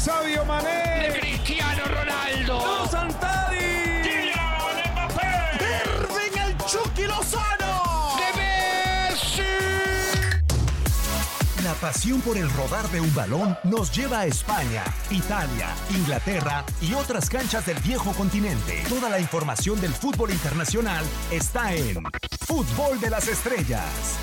Sabio 0.00 0.44
Mané. 0.46 1.12
Cristiano 1.20 1.84
Ronaldo. 1.84 2.88
Santari. 2.90 4.00
Kylian 4.02 4.92
Mbappé. 4.92 5.58
Irving 5.84 6.38
el 6.40 6.56
Chucky 6.64 7.02
Lozano. 7.02 8.16
De 8.16 8.32
Messi. 8.40 9.42
La 11.62 11.74
pasión 11.74 12.22
por 12.22 12.38
el 12.38 12.50
rodar 12.52 12.88
de 12.88 13.02
un 13.02 13.14
balón 13.14 13.58
nos 13.64 13.94
lleva 13.94 14.20
a 14.20 14.26
España, 14.26 14.84
Italia, 15.10 15.68
Inglaterra 15.90 16.64
y 16.80 16.94
otras 16.94 17.28
canchas 17.28 17.66
del 17.66 17.78
viejo 17.80 18.12
continente. 18.12 18.82
Toda 18.88 19.10
la 19.10 19.20
información 19.20 19.78
del 19.82 19.92
fútbol 19.92 20.30
internacional 20.30 21.04
está 21.30 21.74
en 21.74 22.02
Fútbol 22.46 22.98
de 23.00 23.10
las 23.10 23.28
Estrellas. 23.28 24.16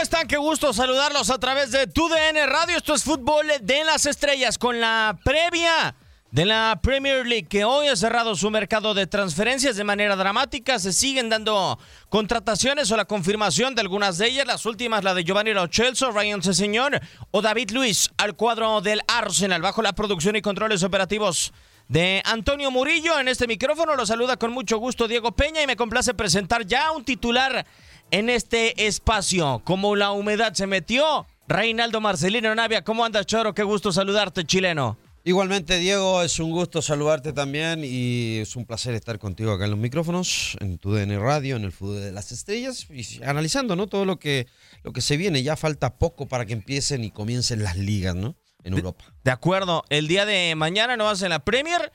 ¿Cómo 0.00 0.04
están? 0.04 0.28
Qué 0.28 0.38
gusto 0.38 0.72
saludarlos 0.72 1.28
a 1.28 1.38
través 1.38 1.72
de 1.72 1.86
TUDN 1.86 2.46
Radio. 2.46 2.78
Esto 2.78 2.94
es 2.94 3.04
Fútbol 3.04 3.46
de 3.60 3.84
las 3.84 4.06
Estrellas 4.06 4.56
con 4.56 4.80
la 4.80 5.18
previa 5.22 5.94
de 6.30 6.46
la 6.46 6.80
Premier 6.82 7.26
League 7.26 7.46
que 7.46 7.66
hoy 7.66 7.88
ha 7.88 7.96
cerrado 7.96 8.34
su 8.34 8.50
mercado 8.50 8.94
de 8.94 9.06
transferencias 9.06 9.76
de 9.76 9.84
manera 9.84 10.16
dramática. 10.16 10.78
Se 10.78 10.94
siguen 10.94 11.28
dando 11.28 11.78
contrataciones 12.08 12.90
o 12.90 12.96
la 12.96 13.04
confirmación 13.04 13.74
de 13.74 13.82
algunas 13.82 14.16
de 14.16 14.28
ellas. 14.28 14.46
Las 14.46 14.64
últimas, 14.64 15.04
la 15.04 15.12
de 15.12 15.22
Giovanni 15.22 15.52
Lo 15.52 15.68
Celso, 15.70 16.12
Ryan 16.12 16.42
Señor 16.42 16.98
o 17.30 17.42
David 17.42 17.70
Luis 17.72 18.08
al 18.16 18.36
cuadro 18.36 18.80
del 18.80 19.02
Arsenal 19.06 19.60
bajo 19.60 19.82
la 19.82 19.92
producción 19.92 20.34
y 20.34 20.40
controles 20.40 20.82
operativos 20.82 21.52
de 21.88 22.22
Antonio 22.24 22.70
Murillo. 22.70 23.20
En 23.20 23.28
este 23.28 23.46
micrófono 23.46 23.96
lo 23.96 24.06
saluda 24.06 24.38
con 24.38 24.50
mucho 24.50 24.78
gusto 24.78 25.08
Diego 25.08 25.32
Peña 25.32 25.60
y 25.60 25.66
me 25.66 25.76
complace 25.76 26.14
presentar 26.14 26.64
ya 26.64 26.90
un 26.90 27.04
titular 27.04 27.66
en 28.10 28.30
este 28.30 28.86
espacio. 28.86 29.62
Como 29.64 29.96
la 29.96 30.12
humedad 30.12 30.54
se 30.54 30.66
metió, 30.66 31.26
Reinaldo 31.48 32.00
Marcelino 32.00 32.54
Navia, 32.54 32.82
¿cómo 32.84 33.04
andas, 33.04 33.26
Choro? 33.26 33.54
Qué 33.54 33.62
gusto 33.62 33.92
saludarte, 33.92 34.44
chileno. 34.44 34.98
Igualmente, 35.22 35.78
Diego, 35.78 36.22
es 36.22 36.38
un 36.40 36.50
gusto 36.50 36.80
saludarte 36.80 37.34
también 37.34 37.82
y 37.84 38.38
es 38.38 38.56
un 38.56 38.64
placer 38.64 38.94
estar 38.94 39.18
contigo 39.18 39.52
acá 39.52 39.66
en 39.66 39.72
los 39.72 39.78
micrófonos, 39.78 40.56
en 40.60 40.78
tu 40.78 40.94
DN 40.94 41.18
Radio, 41.18 41.56
en 41.56 41.64
el 41.64 41.72
Fútbol 41.72 42.00
de 42.00 42.12
las 42.12 42.32
Estrellas, 42.32 42.86
y 42.88 43.22
analizando 43.22 43.76
¿no? 43.76 43.86
todo 43.86 44.06
lo 44.06 44.18
que, 44.18 44.46
lo 44.82 44.92
que 44.92 45.02
se 45.02 45.18
viene. 45.18 45.42
Ya 45.42 45.56
falta 45.56 45.98
poco 45.98 46.26
para 46.26 46.46
que 46.46 46.54
empiecen 46.54 47.04
y 47.04 47.10
comiencen 47.10 47.62
las 47.62 47.76
ligas 47.76 48.14
¿no? 48.14 48.34
en 48.64 48.72
Europa. 48.72 49.04
De 49.22 49.30
acuerdo, 49.30 49.84
el 49.90 50.08
día 50.08 50.24
de 50.24 50.54
mañana 50.54 50.96
no 50.96 51.04
vas 51.04 51.20
en 51.20 51.30
la 51.30 51.44
Premier. 51.44 51.92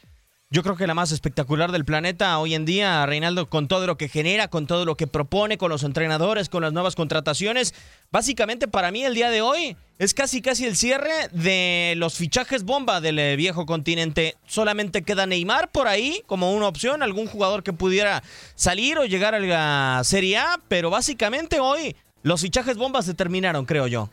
Yo 0.56 0.64
creo 0.64 0.78
que 0.78 0.88
la 0.88 0.94
más 0.94 1.11
espectacular 1.11 1.73
del 1.73 1.84
planeta 1.84 2.39
hoy 2.39 2.56
en 2.56 2.64
día, 2.64 3.06
Reinaldo, 3.06 3.50
con 3.50 3.67
todo 3.67 3.86
lo 3.88 3.98
que 3.98 4.08
genera, 4.08 4.48
con 4.48 4.67
todo 4.67 4.86
lo 4.86 4.95
que 4.95 5.06
propone, 5.06 5.58
con 5.58 5.70
los 5.70 5.84
entrenadores, 5.84 6.47
con 6.47 6.64
las 6.64 6.72
nuevas 6.72 6.95
contrataciones. 6.95 7.73
Básicamente 8.09 8.70
para 8.70 8.89
mí 8.89 9.03
el 9.03 9.16
día 9.16 9.30
de 9.30 9.42
hoy 9.42 9.75
es 10.00 10.14
casi 10.14 10.42
casi 10.42 10.64
el 10.66 10.78
cierre 10.78 11.12
de 11.34 11.95
los 11.97 12.14
fichajes 12.14 12.64
bomba 12.64 13.02
del 13.02 13.20
eh, 13.20 13.36
viejo 13.36 13.66
continente. 13.66 14.38
Solamente 14.47 15.02
queda 15.02 15.25
Neymar 15.25 15.73
por 15.73 15.89
ahí 15.89 16.23
como 16.25 16.53
una 16.53 16.69
opción, 16.69 17.03
algún 17.03 17.28
jugador 17.28 17.62
que 17.62 17.73
pudiera 17.73 18.23
salir 18.56 18.97
o 18.97 19.03
llegar 19.03 19.36
a 19.36 19.40
la 19.42 20.03
Serie 20.06 20.38
A, 20.38 20.62
pero 20.69 20.90
básicamente 20.90 21.59
hoy 21.59 21.97
los 22.23 22.40
fichajes 22.40 22.78
bombas 22.78 23.03
se 23.03 23.14
terminaron, 23.14 23.66
creo 23.66 23.88
yo. 23.88 24.09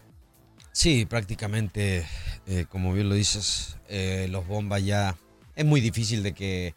Sí, 0.73 1.07
prácticamente, 1.07 2.05
eh, 2.49 2.67
como 2.69 2.93
bien 2.95 3.09
lo 3.09 3.15
dices, 3.15 3.77
eh, 3.89 4.27
los 4.29 4.45
bombas 4.49 4.85
ya 4.85 5.15
es 5.55 5.65
muy 5.65 5.81
difícil 5.81 6.23
de 6.23 6.33
que, 6.33 6.75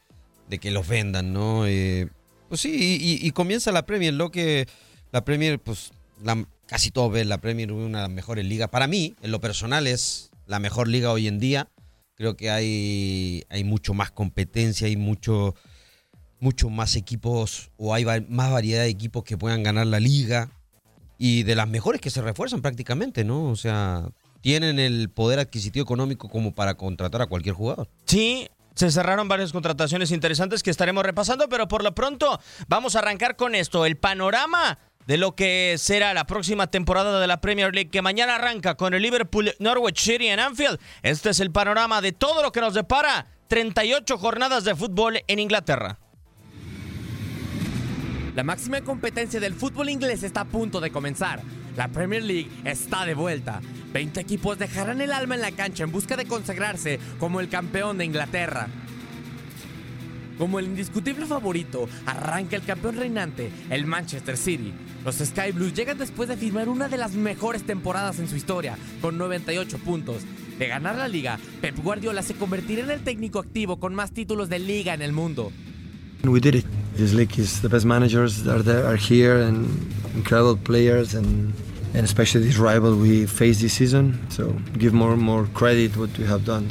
de 0.50 0.60
que 0.60 0.72
los 0.72 0.88
vendan, 0.88 1.34
¿no? 1.34 1.66
Eh, 1.68 2.10
pues 2.50 2.62
sí, 2.62 2.98
y, 3.22 3.32
comienza 3.32 3.72
la 3.72 3.86
Premier, 3.86 4.14
lo 4.14 4.32
que 4.32 4.68
la 5.12 5.26
Premier, 5.26 5.60
pues 5.60 5.92
casi 6.68 6.92
todos 6.92 7.12
ven 7.12 7.30
la 7.30 7.40
Premier 7.40 7.72
una 7.72 8.00
de 8.00 8.04
las 8.04 8.12
mejores 8.12 8.46
ligas. 8.46 8.70
Para 8.70 8.88
mí, 8.88 9.16
en 9.22 9.32
lo 9.32 9.42
personal, 9.42 9.88
es 9.88 10.32
la 10.46 10.60
mejor 10.60 10.88
liga 10.88 11.12
hoy 11.12 11.28
en 11.28 11.40
día. 11.40 11.70
Creo 12.16 12.38
que 12.38 12.50
hay, 12.50 13.44
hay 13.50 13.64
mucho 13.64 13.94
más 13.94 14.12
competencia, 14.12 14.88
hay 14.88 14.96
mucho, 14.96 15.56
mucho 16.40 16.70
más 16.70 16.96
equipos 16.96 17.72
o 17.78 17.94
hay 17.94 18.06
más 18.06 18.52
variedad 18.52 18.84
de 18.84 18.90
equipos 18.90 19.24
que 19.24 19.38
puedan 19.38 19.64
ganar 19.64 19.88
la 19.88 20.00
liga 20.00 20.52
y 21.18 21.44
de 21.44 21.56
las 21.56 21.68
mejores 21.68 22.00
que 22.00 22.10
se 22.10 22.22
refuerzan 22.22 22.62
prácticamente, 22.62 23.24
¿no? 23.24 23.46
O 23.46 23.56
sea, 23.56 24.10
tienen 24.42 24.80
el 24.80 25.10
poder 25.10 25.40
adquisitivo 25.40 25.84
económico 25.84 26.30
como 26.30 26.54
para 26.54 26.76
contratar 26.76 27.22
a 27.22 27.28
cualquier 27.28 27.56
jugador. 27.56 27.90
Sí, 28.06 28.48
se 28.76 28.92
cerraron 28.92 29.28
varias 29.28 29.52
contrataciones 29.52 30.12
interesantes 30.12 30.62
que 30.62 30.70
estaremos 30.70 31.04
repasando, 31.04 31.50
pero 31.50 31.68
por 31.68 31.84
lo 31.84 31.96
pronto 31.96 32.40
vamos 32.68 32.96
a 32.96 33.00
arrancar 33.00 33.36
con 33.36 33.56
esto, 33.56 33.86
el 33.86 33.98
panorama 33.98 34.78
de 35.08 35.18
lo 35.18 35.36
que 35.36 35.76
será 35.78 36.14
la 36.14 36.26
próxima 36.26 36.68
temporada 36.68 37.20
de 37.20 37.28
la 37.28 37.40
Premier 37.40 37.74
League 37.74 37.90
que 37.90 38.02
mañana 38.02 38.36
arranca 38.36 38.76
con 38.76 38.94
el 38.94 39.02
Liverpool 39.02 39.54
Norwich 39.60 40.00
City 40.00 40.28
en 40.28 40.40
Anfield. 40.40 40.80
Este 41.04 41.30
es 41.30 41.40
el 41.40 41.52
panorama 41.52 42.02
de 42.02 42.12
todo 42.12 42.42
lo 42.42 42.52
que 42.52 42.62
nos 42.62 42.74
depara 42.74 43.28
38 43.48 44.18
jornadas 44.18 44.64
de 44.64 44.76
fútbol 44.76 45.20
en 45.28 45.40
Inglaterra. 45.40 46.00
La 48.36 48.44
máxima 48.44 48.82
competencia 48.82 49.40
del 49.40 49.54
fútbol 49.54 49.90
inglés 49.90 50.24
está 50.24 50.42
a 50.42 50.46
punto 50.46 50.82
de 50.82 50.92
comenzar. 50.92 51.42
La 51.76 51.90
Premier 51.90 52.24
League 52.24 52.50
está 52.64 53.06
de 53.06 53.14
vuelta. 53.14 53.62
20 53.94 54.20
equipos 54.20 54.58
dejarán 54.58 55.02
el 55.02 55.12
alma 55.12 55.36
en 55.36 55.42
la 55.42 55.52
cancha 55.52 55.84
en 55.84 55.92
busca 55.92 56.16
de 56.16 56.26
consagrarse 56.26 57.00
como 57.20 57.40
el 57.40 57.50
campeón 57.50 57.98
de 57.98 58.06
Inglaterra. 58.06 58.68
Como 60.38 60.60
el 60.60 60.66
indiscutible 60.66 61.26
favorito, 61.26 61.88
arranca 62.06 62.58
el 62.58 62.64
campeón 62.64 62.98
reinante, 62.98 63.52
el 63.70 63.86
Manchester 63.86 64.36
City. 64.36 64.74
Los 65.06 65.18
Sky 65.18 65.52
Blues 65.54 65.74
llegan 65.74 65.98
después 65.98 66.28
de 66.28 66.36
firmar 66.36 66.68
una 66.68 66.90
de 66.90 66.98
las 66.98 67.14
mejores 67.14 67.64
temporadas 67.64 68.20
en 68.20 68.28
su 68.28 68.36
historia, 68.36 68.78
con 69.02 69.18
98 69.18 69.78
puntos. 69.80 70.24
De 70.60 70.68
ganar 70.68 70.96
la 70.96 71.08
liga, 71.08 71.40
Pep 71.62 71.78
Guardiola 71.82 72.22
se 72.22 72.34
convertirá 72.34 72.84
en 72.84 72.92
el 72.92 73.02
técnico 73.02 73.40
activo 73.40 73.80
con 73.80 73.96
más 73.96 74.12
títulos 74.12 74.50
de 74.50 74.60
liga 74.60 74.94
en 74.94 75.02
el 75.02 75.14
mundo. 75.14 75.52
We 76.24 76.40
did 76.40 76.56
it. 76.56 76.85
This 76.96 77.14
league 77.14 77.38
is 77.38 77.62
the 77.62 77.68
best 77.68 77.86
managers 77.86 78.48
are 78.48 78.64
there, 78.64 78.86
are 78.86 78.96
here, 78.96 79.42
and 79.42 79.68
incredible 80.16 80.56
players, 80.56 81.14
and 81.14 81.54
and 81.94 82.06
especially 82.06 82.46
this 82.46 82.58
rival 82.58 82.96
we 82.96 83.26
face 83.26 83.60
this 83.60 83.74
season. 83.74 84.18
So 84.30 84.56
give 84.78 84.94
more 84.94 85.18
more 85.18 85.46
credit 85.54 85.98
what 85.98 86.18
we 86.18 86.26
have 86.26 86.46
done. 86.46 86.70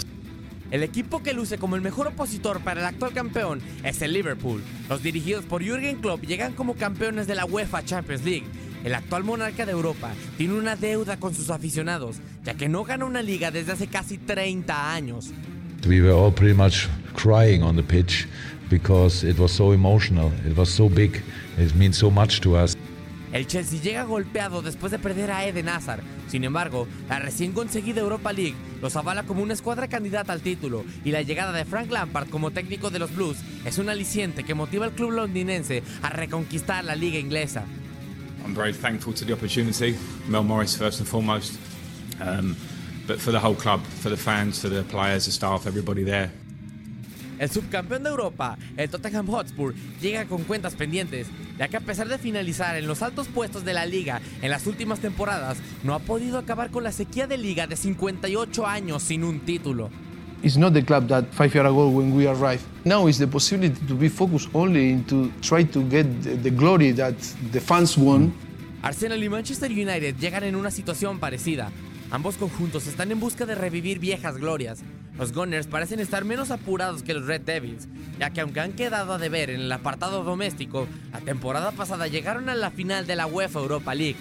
El 0.71 0.83
equipo 0.83 1.23
que 1.23 1.35
luce 1.35 1.59
como 1.59 1.77
el 1.77 1.83
mejor 1.83 2.07
opositor 2.07 2.61
para 2.61 2.81
el 2.81 2.87
actual 2.87 3.13
campeón 3.13 3.61
es 3.85 4.01
el 4.01 4.15
Liverpool. 4.15 4.63
Los 4.89 5.03
dirigidos 5.03 5.45
por 5.45 5.63
Jürgen 5.63 6.01
Klopp 6.01 6.25
llegan 6.25 6.55
como 6.55 6.75
campeones 6.75 7.27
de 7.27 7.35
la 7.35 7.45
UEFA 7.45 7.85
Champions 7.85 8.25
League. 8.25 8.47
El 8.83 8.95
actual 8.95 9.25
monarca 9.25 9.67
de 9.67 9.73
Europa 9.73 10.13
tiene 10.37 10.55
una 10.55 10.75
deuda 10.75 11.19
con 11.19 11.35
sus 11.35 11.51
aficionados, 11.51 12.17
ya 12.45 12.55
que 12.55 12.69
no 12.69 12.85
gana 12.85 13.05
una 13.05 13.23
liga 13.23 13.51
desde 13.51 13.73
hace 13.73 13.87
casi 13.87 14.19
30 14.19 14.93
años. 14.93 15.33
We 15.87 16.01
were 16.01 16.13
all 16.13 16.33
pretty 16.33 16.55
much 16.55 16.89
crying 17.15 17.63
on 17.63 17.77
the 17.77 17.83
pitch 17.83 18.27
because 18.71 19.23
it 19.23 19.39
was 19.39 19.53
so 19.53 19.73
emotional, 19.73 20.33
it 20.47 20.57
was 20.57 20.71
so 20.71 20.89
big, 20.89 21.23
it 21.59 21.75
means 21.75 21.99
so 21.99 22.11
much 22.11 22.41
to 22.41 22.57
us. 22.57 22.75
El 23.33 23.47
Chelsea 23.47 23.81
llega 23.81 24.05
golpeado 24.05 24.63
después 24.63 24.93
de 24.93 24.99
perder 24.99 25.31
a 25.33 25.45
Eden 25.45 25.69
Hazard. 25.69 26.03
Sin 26.29 26.45
embargo, 26.45 26.87
la 27.09 27.19
recién 27.19 27.53
conseguida 27.53 28.01
Europa 28.01 28.33
League 28.33 28.55
los 28.81 28.95
avala 28.97 29.25
como 29.25 29.43
una 29.43 29.55
escuadra 29.55 29.89
candidata 29.89 30.33
al 30.33 30.41
título 30.41 30.85
y 31.05 31.11
la 31.11 31.23
llegada 31.23 31.53
de 31.53 31.65
Frank 31.65 31.91
Lampard 31.91 32.29
como 32.29 32.53
técnico 32.53 32.91
de 32.91 33.01
los 33.01 33.15
Blues 33.15 33.39
es 33.65 33.79
un 33.79 33.89
aliciente 33.89 34.45
que 34.45 34.55
motiva 34.55 34.87
al 34.87 34.93
club 34.93 35.11
londinense 35.11 35.83
a 36.03 36.11
reconquistar 36.11 36.85
la 36.85 36.95
liga 36.95 37.19
inglesa. 37.19 37.65
I'm 38.45 38.55
very 38.55 38.73
thankful 38.73 39.13
to 39.15 39.25
the 39.25 39.33
opportunity, 39.33 39.97
Mel 40.29 40.45
Morris 40.45 40.77
first 40.77 41.01
and 41.01 41.09
foremost, 41.09 41.59
um, 42.21 42.57
but 43.07 43.19
for 43.19 43.33
the 43.33 43.39
whole 43.39 43.55
club, 43.55 43.81
for 44.03 44.11
the 44.11 44.17
fans, 44.17 44.61
for 44.61 44.69
the 44.69 44.83
players, 44.83 45.27
the 45.27 45.33
staff, 45.33 45.67
everybody 45.67 46.05
there. 46.05 46.31
El 47.39 47.51
subcampeón 47.51 48.05
de 48.05 48.11
Europa, 48.11 48.57
el 48.77 48.89
Tottenham 48.89 49.27
Hotspur, 49.27 49.75
llega 50.01 50.25
con 50.27 50.45
cuentas 50.45 50.75
pendientes, 50.77 51.27
ya 51.59 51.67
que 51.69 51.77
a 51.77 51.81
pesar 51.81 52.09
de 52.09 52.17
finalizar 52.17 52.77
en 52.77 52.87
los 52.87 53.03
altos 53.03 53.27
puestos 53.27 53.65
de 53.65 53.75
la 53.75 53.87
liga 53.87 54.21
en 54.41 54.51
las 54.51 54.67
últimas 54.67 55.01
temporadas, 55.01 55.59
no 55.83 55.95
ha 55.95 55.99
podido 55.99 56.39
acabar 56.39 56.71
con 56.71 56.85
la 56.85 56.93
sequía 56.93 57.27
de 57.27 57.37
liga 57.37 57.67
de 57.67 57.77
58 57.77 58.67
años 58.67 59.03
sin 59.03 59.25
un 59.25 59.41
título. 59.41 59.91
It's 60.45 60.57
not 60.57 60.75
the 60.75 60.85
club 60.85 61.09
that 61.09 61.25
five 61.33 61.55
years 61.55 61.67
ago 61.67 61.89
when 61.89 62.15
we 62.15 62.29
arrived. 62.29 62.65
Now 62.85 63.09
it's 63.09 63.19
the 63.19 63.27
possibility 63.27 63.75
to 63.89 63.95
be 63.95 64.11
focused 64.11 64.51
only 64.53 64.91
into 64.91 65.33
try 65.41 65.65
to 65.65 65.83
get 65.89 66.05
the, 66.23 66.37
the 66.37 66.51
glory 66.51 66.93
that 66.93 67.15
the 67.51 67.61
fans 67.61 67.97
want. 67.97 68.33
Arsenal 68.83 69.25
y 69.25 69.29
Manchester 69.31 69.71
United 69.71 70.17
llegan 70.19 70.45
en 70.45 70.55
una 70.55 70.71
situación 70.71 71.19
parecida. 71.19 71.73
Ambos 72.11 72.37
conjuntos 72.37 72.87
están 72.87 73.11
en 73.11 73.21
busca 73.21 73.47
de 73.47 73.55
revivir 73.55 73.99
viejas 73.99 74.37
glorias. 74.37 74.83
Los 75.19 75.33
Gunners 75.33 75.67
parecen 75.67 76.01
estar 76.01 76.25
menos 76.25 76.51
apurados 76.51 77.03
que 77.03 77.15
los 77.15 77.27
Red 77.27 77.43
Devils, 77.43 77.89
ya 78.19 78.31
que 78.31 78.41
aunque 78.41 78.61
han 78.61 78.73
quedado 78.73 79.13
a 79.13 79.19
deber 79.19 79.51
en 79.51 79.61
el 79.61 79.73
apartado 79.73 80.23
doméstico, 80.23 80.87
la 81.13 81.21
temporada 81.21 81.73
pasada 81.73 82.07
llegaron 82.07 82.49
a 82.49 82.55
la 82.55 82.71
final 82.71 83.07
de 83.07 83.17
la 83.17 83.27
UEFA 83.27 83.61
Europa 83.61 83.95
League. 83.95 84.17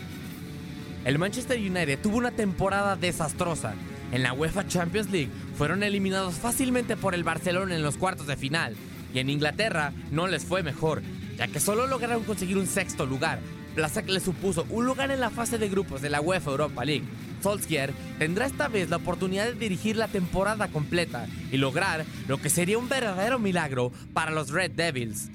El 1.06 1.20
Manchester 1.20 1.60
United 1.60 2.00
tuvo 2.02 2.18
una 2.18 2.32
temporada 2.32 2.96
desastrosa. 2.96 3.74
En 4.12 4.24
la 4.24 4.34
UEFA 4.34 4.68
Champions 4.68 5.10
League 5.10 5.32
fueron 5.58 5.84
eliminados 5.84 6.36
fácilmente 6.36 6.96
por 6.96 7.14
el 7.14 7.24
Barcelona 7.24 7.76
en 7.76 7.84
los 7.84 7.98
cuartos 7.98 8.28
de 8.28 8.38
final. 8.38 8.76
Y 9.14 9.20
en 9.20 9.30
Inglaterra 9.30 9.92
no 10.12 10.28
les 10.28 10.46
fue 10.46 10.64
mejor, 10.64 11.02
ya 11.38 11.48
que 11.48 11.60
solo 11.60 11.88
lograron 11.88 12.24
conseguir 12.24 12.58
un 12.58 12.68
sexto 12.68 13.06
lugar, 13.06 13.40
plaza 13.76 14.04
que 14.04 14.12
le 14.12 14.20
supuso 14.20 14.66
un 14.70 14.86
lugar 14.86 15.12
en 15.12 15.20
la 15.20 15.30
fase 15.30 15.58
de 15.58 15.70
grupos 15.70 16.02
de 16.02 16.10
la 16.10 16.22
UEFA 16.22 16.52
Europa 16.52 16.86
League. 16.86 17.06
Solskjaer 17.44 17.94
tendrá 18.18 18.46
esta 18.46 18.70
vez 18.70 18.90
la 18.90 18.96
oportunidad 18.96 19.46
de 19.46 19.54
dirigir 19.54 19.98
la 19.98 20.08
temporada 20.08 20.70
completa 20.70 21.28
y 21.52 21.58
lograr 21.58 22.06
lo 22.28 22.38
que 22.38 22.50
sería 22.50 22.78
un 22.78 22.90
verdadero 22.90 23.38
milagro 23.38 23.92
para 24.14 24.32
los 24.32 24.50
Red 24.50 24.72
Devils. 24.72 25.30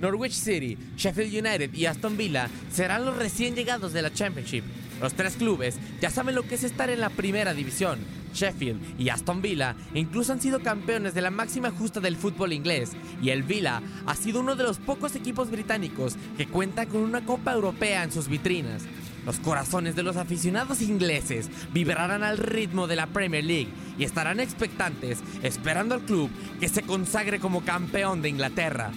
Norwich 0.00 0.32
City, 0.32 0.76
Sheffield 0.96 1.46
United 1.46 1.74
y 1.74 1.86
Aston 1.86 2.16
Villa 2.16 2.48
serán 2.72 3.04
los 3.04 3.16
recién 3.16 3.54
llegados 3.54 3.92
de 3.92 4.02
la 4.02 4.12
Championship. 4.12 4.64
Los 5.00 5.14
tres 5.14 5.34
clubes 5.34 5.76
ya 6.00 6.10
saben 6.10 6.34
lo 6.34 6.42
que 6.42 6.54
es 6.54 6.64
estar 6.64 6.90
en 6.90 7.00
la 7.00 7.10
primera 7.10 7.54
división. 7.54 7.98
Sheffield 8.32 9.00
y 9.00 9.08
Aston 9.10 9.42
Villa 9.42 9.76
incluso 9.94 10.32
han 10.32 10.40
sido 10.40 10.60
campeones 10.60 11.14
de 11.14 11.22
la 11.22 11.30
máxima 11.30 11.70
justa 11.70 12.00
del 12.00 12.16
fútbol 12.16 12.52
inglés 12.52 12.92
y 13.20 13.30
el 13.30 13.42
Villa 13.42 13.82
ha 14.06 14.14
sido 14.14 14.40
uno 14.40 14.56
de 14.56 14.64
los 14.64 14.78
pocos 14.78 15.14
equipos 15.16 15.50
británicos 15.50 16.16
que 16.36 16.48
cuenta 16.48 16.86
con 16.86 17.02
una 17.02 17.24
Copa 17.24 17.52
Europea 17.52 18.02
en 18.02 18.12
sus 18.12 18.28
vitrinas. 18.28 18.82
Los 19.24 19.38
corazones 19.38 19.94
de 19.94 20.02
los 20.02 20.16
aficionados 20.16 20.82
ingleses 20.82 21.48
vibrarán 21.72 22.22
al 22.24 22.38
ritmo 22.38 22.86
de 22.86 22.96
la 22.96 23.06
Premier 23.06 23.44
League 23.44 23.72
y 23.98 24.04
estarán 24.04 24.40
expectantes 24.40 25.20
esperando 25.42 25.94
al 25.94 26.02
club 26.02 26.30
que 26.58 26.68
se 26.68 26.82
consagre 26.82 27.38
como 27.38 27.64
campeón 27.64 28.22
de 28.22 28.28
Inglaterra. 28.28 28.90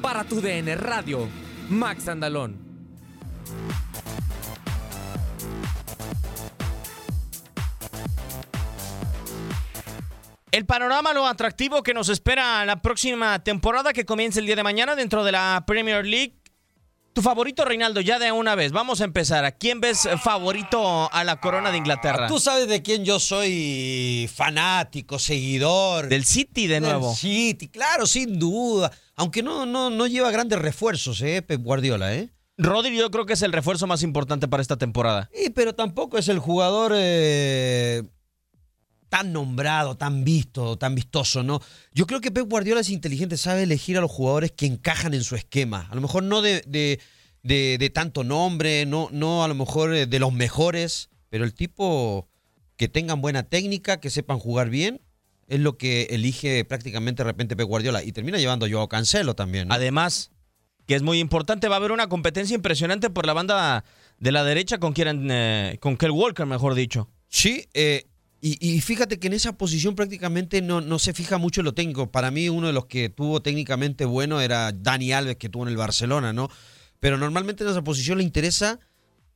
Para 0.00 0.24
tu 0.24 0.40
DN 0.40 0.74
Radio, 0.76 1.28
Max 1.70 2.08
Andalón. 2.08 2.72
El 10.52 10.66
panorama, 10.66 11.14
lo 11.14 11.26
atractivo 11.26 11.82
que 11.82 11.94
nos 11.94 12.10
espera 12.10 12.66
la 12.66 12.82
próxima 12.82 13.42
temporada 13.42 13.94
que 13.94 14.04
comienza 14.04 14.38
el 14.38 14.44
día 14.44 14.54
de 14.54 14.62
mañana 14.62 14.94
dentro 14.94 15.24
de 15.24 15.32
la 15.32 15.64
Premier 15.66 16.04
League. 16.04 16.41
Tu 17.12 17.20
favorito, 17.20 17.64
Reinaldo, 17.66 18.00
ya 18.00 18.18
de 18.18 18.32
una 18.32 18.54
vez. 18.54 18.72
Vamos 18.72 19.02
a 19.02 19.04
empezar. 19.04 19.44
¿A 19.44 19.52
quién 19.52 19.80
ves 19.80 20.08
favorito 20.22 21.12
a 21.12 21.24
la 21.24 21.40
corona 21.40 21.70
de 21.70 21.76
Inglaterra? 21.76 22.26
Tú 22.26 22.40
sabes 22.40 22.68
de 22.68 22.82
quién 22.82 23.04
yo 23.04 23.20
soy 23.20 24.30
fanático, 24.34 25.18
seguidor. 25.18 26.08
Del 26.08 26.24
City 26.24 26.66
de 26.66 26.80
nuevo. 26.80 27.08
Del 27.08 27.16
City, 27.16 27.68
claro, 27.68 28.06
sin 28.06 28.38
duda. 28.38 28.90
Aunque 29.14 29.42
no, 29.42 29.66
no, 29.66 29.90
no 29.90 30.06
lleva 30.06 30.30
grandes 30.30 30.58
refuerzos, 30.58 31.20
¿eh? 31.20 31.42
Pep 31.42 31.60
Guardiola, 31.62 32.14
¿eh? 32.14 32.30
Rodri 32.56 32.96
yo 32.96 33.10
creo 33.10 33.26
que 33.26 33.34
es 33.34 33.42
el 33.42 33.52
refuerzo 33.52 33.86
más 33.86 34.02
importante 34.02 34.48
para 34.48 34.62
esta 34.62 34.76
temporada. 34.76 35.28
Sí, 35.34 35.50
pero 35.50 35.74
tampoco 35.74 36.16
es 36.16 36.28
el 36.28 36.38
jugador 36.38 36.92
eh, 36.94 38.04
tan 39.12 39.30
nombrado, 39.30 39.94
tan 39.94 40.24
visto, 40.24 40.78
tan 40.78 40.94
vistoso, 40.94 41.42
¿no? 41.42 41.60
Yo 41.92 42.06
creo 42.06 42.22
que 42.22 42.30
Pep 42.30 42.48
Guardiola 42.48 42.80
es 42.80 42.88
inteligente, 42.88 43.36
sabe 43.36 43.64
elegir 43.64 43.98
a 43.98 44.00
los 44.00 44.10
jugadores 44.10 44.52
que 44.52 44.64
encajan 44.64 45.12
en 45.12 45.22
su 45.22 45.36
esquema. 45.36 45.86
A 45.90 45.94
lo 45.94 46.00
mejor 46.00 46.22
no 46.22 46.40
de, 46.40 46.62
de, 46.66 46.98
de, 47.42 47.76
de 47.78 47.90
tanto 47.90 48.24
nombre, 48.24 48.86
no, 48.86 49.10
no 49.12 49.44
a 49.44 49.48
lo 49.48 49.54
mejor 49.54 49.94
eh, 49.94 50.06
de 50.06 50.18
los 50.18 50.32
mejores, 50.32 51.10
pero 51.28 51.44
el 51.44 51.52
tipo 51.52 52.30
que 52.78 52.88
tengan 52.88 53.20
buena 53.20 53.42
técnica, 53.42 54.00
que 54.00 54.08
sepan 54.08 54.38
jugar 54.38 54.70
bien, 54.70 55.02
es 55.46 55.60
lo 55.60 55.76
que 55.76 56.04
elige 56.04 56.64
prácticamente 56.64 57.22
de 57.22 57.28
repente 57.28 57.54
Pep 57.54 57.66
Guardiola. 57.66 58.02
Y 58.02 58.12
termina 58.12 58.38
llevando 58.38 58.66
yo 58.66 58.80
a 58.80 58.88
Cancelo 58.88 59.34
también. 59.34 59.68
¿no? 59.68 59.74
Además, 59.74 60.30
que 60.86 60.94
es 60.94 61.02
muy 61.02 61.18
importante, 61.18 61.68
va 61.68 61.74
a 61.74 61.80
haber 61.80 61.92
una 61.92 62.08
competencia 62.08 62.54
impresionante 62.54 63.10
por 63.10 63.26
la 63.26 63.34
banda 63.34 63.84
de 64.18 64.32
la 64.32 64.42
derecha 64.42 64.78
con 64.78 64.94
quien, 64.94 65.28
eh, 65.30 65.76
con 65.82 65.98
Kel 65.98 66.12
Walker, 66.12 66.46
mejor 66.46 66.74
dicho. 66.74 67.10
Sí, 67.28 67.68
eh, 67.74 68.06
y, 68.44 68.80
fíjate 68.80 69.20
que 69.20 69.28
en 69.28 69.34
esa 69.34 69.56
posición 69.56 69.94
prácticamente 69.94 70.62
no, 70.62 70.80
no 70.80 70.98
se 70.98 71.12
fija 71.12 71.38
mucho 71.38 71.62
lo 71.62 71.74
técnico. 71.74 72.10
Para 72.10 72.32
mí 72.32 72.48
uno 72.48 72.66
de 72.66 72.72
los 72.72 72.86
que 72.86 73.08
tuvo 73.08 73.40
técnicamente 73.40 74.04
bueno 74.04 74.40
era 74.40 74.72
Dani 74.72 75.12
Alves, 75.12 75.36
que 75.36 75.48
tuvo 75.48 75.62
en 75.62 75.68
el 75.68 75.76
Barcelona, 75.76 76.32
¿no? 76.32 76.48
Pero 76.98 77.18
normalmente 77.18 77.62
en 77.62 77.70
esa 77.70 77.84
posición 77.84 78.18
le 78.18 78.24
interesa 78.24 78.80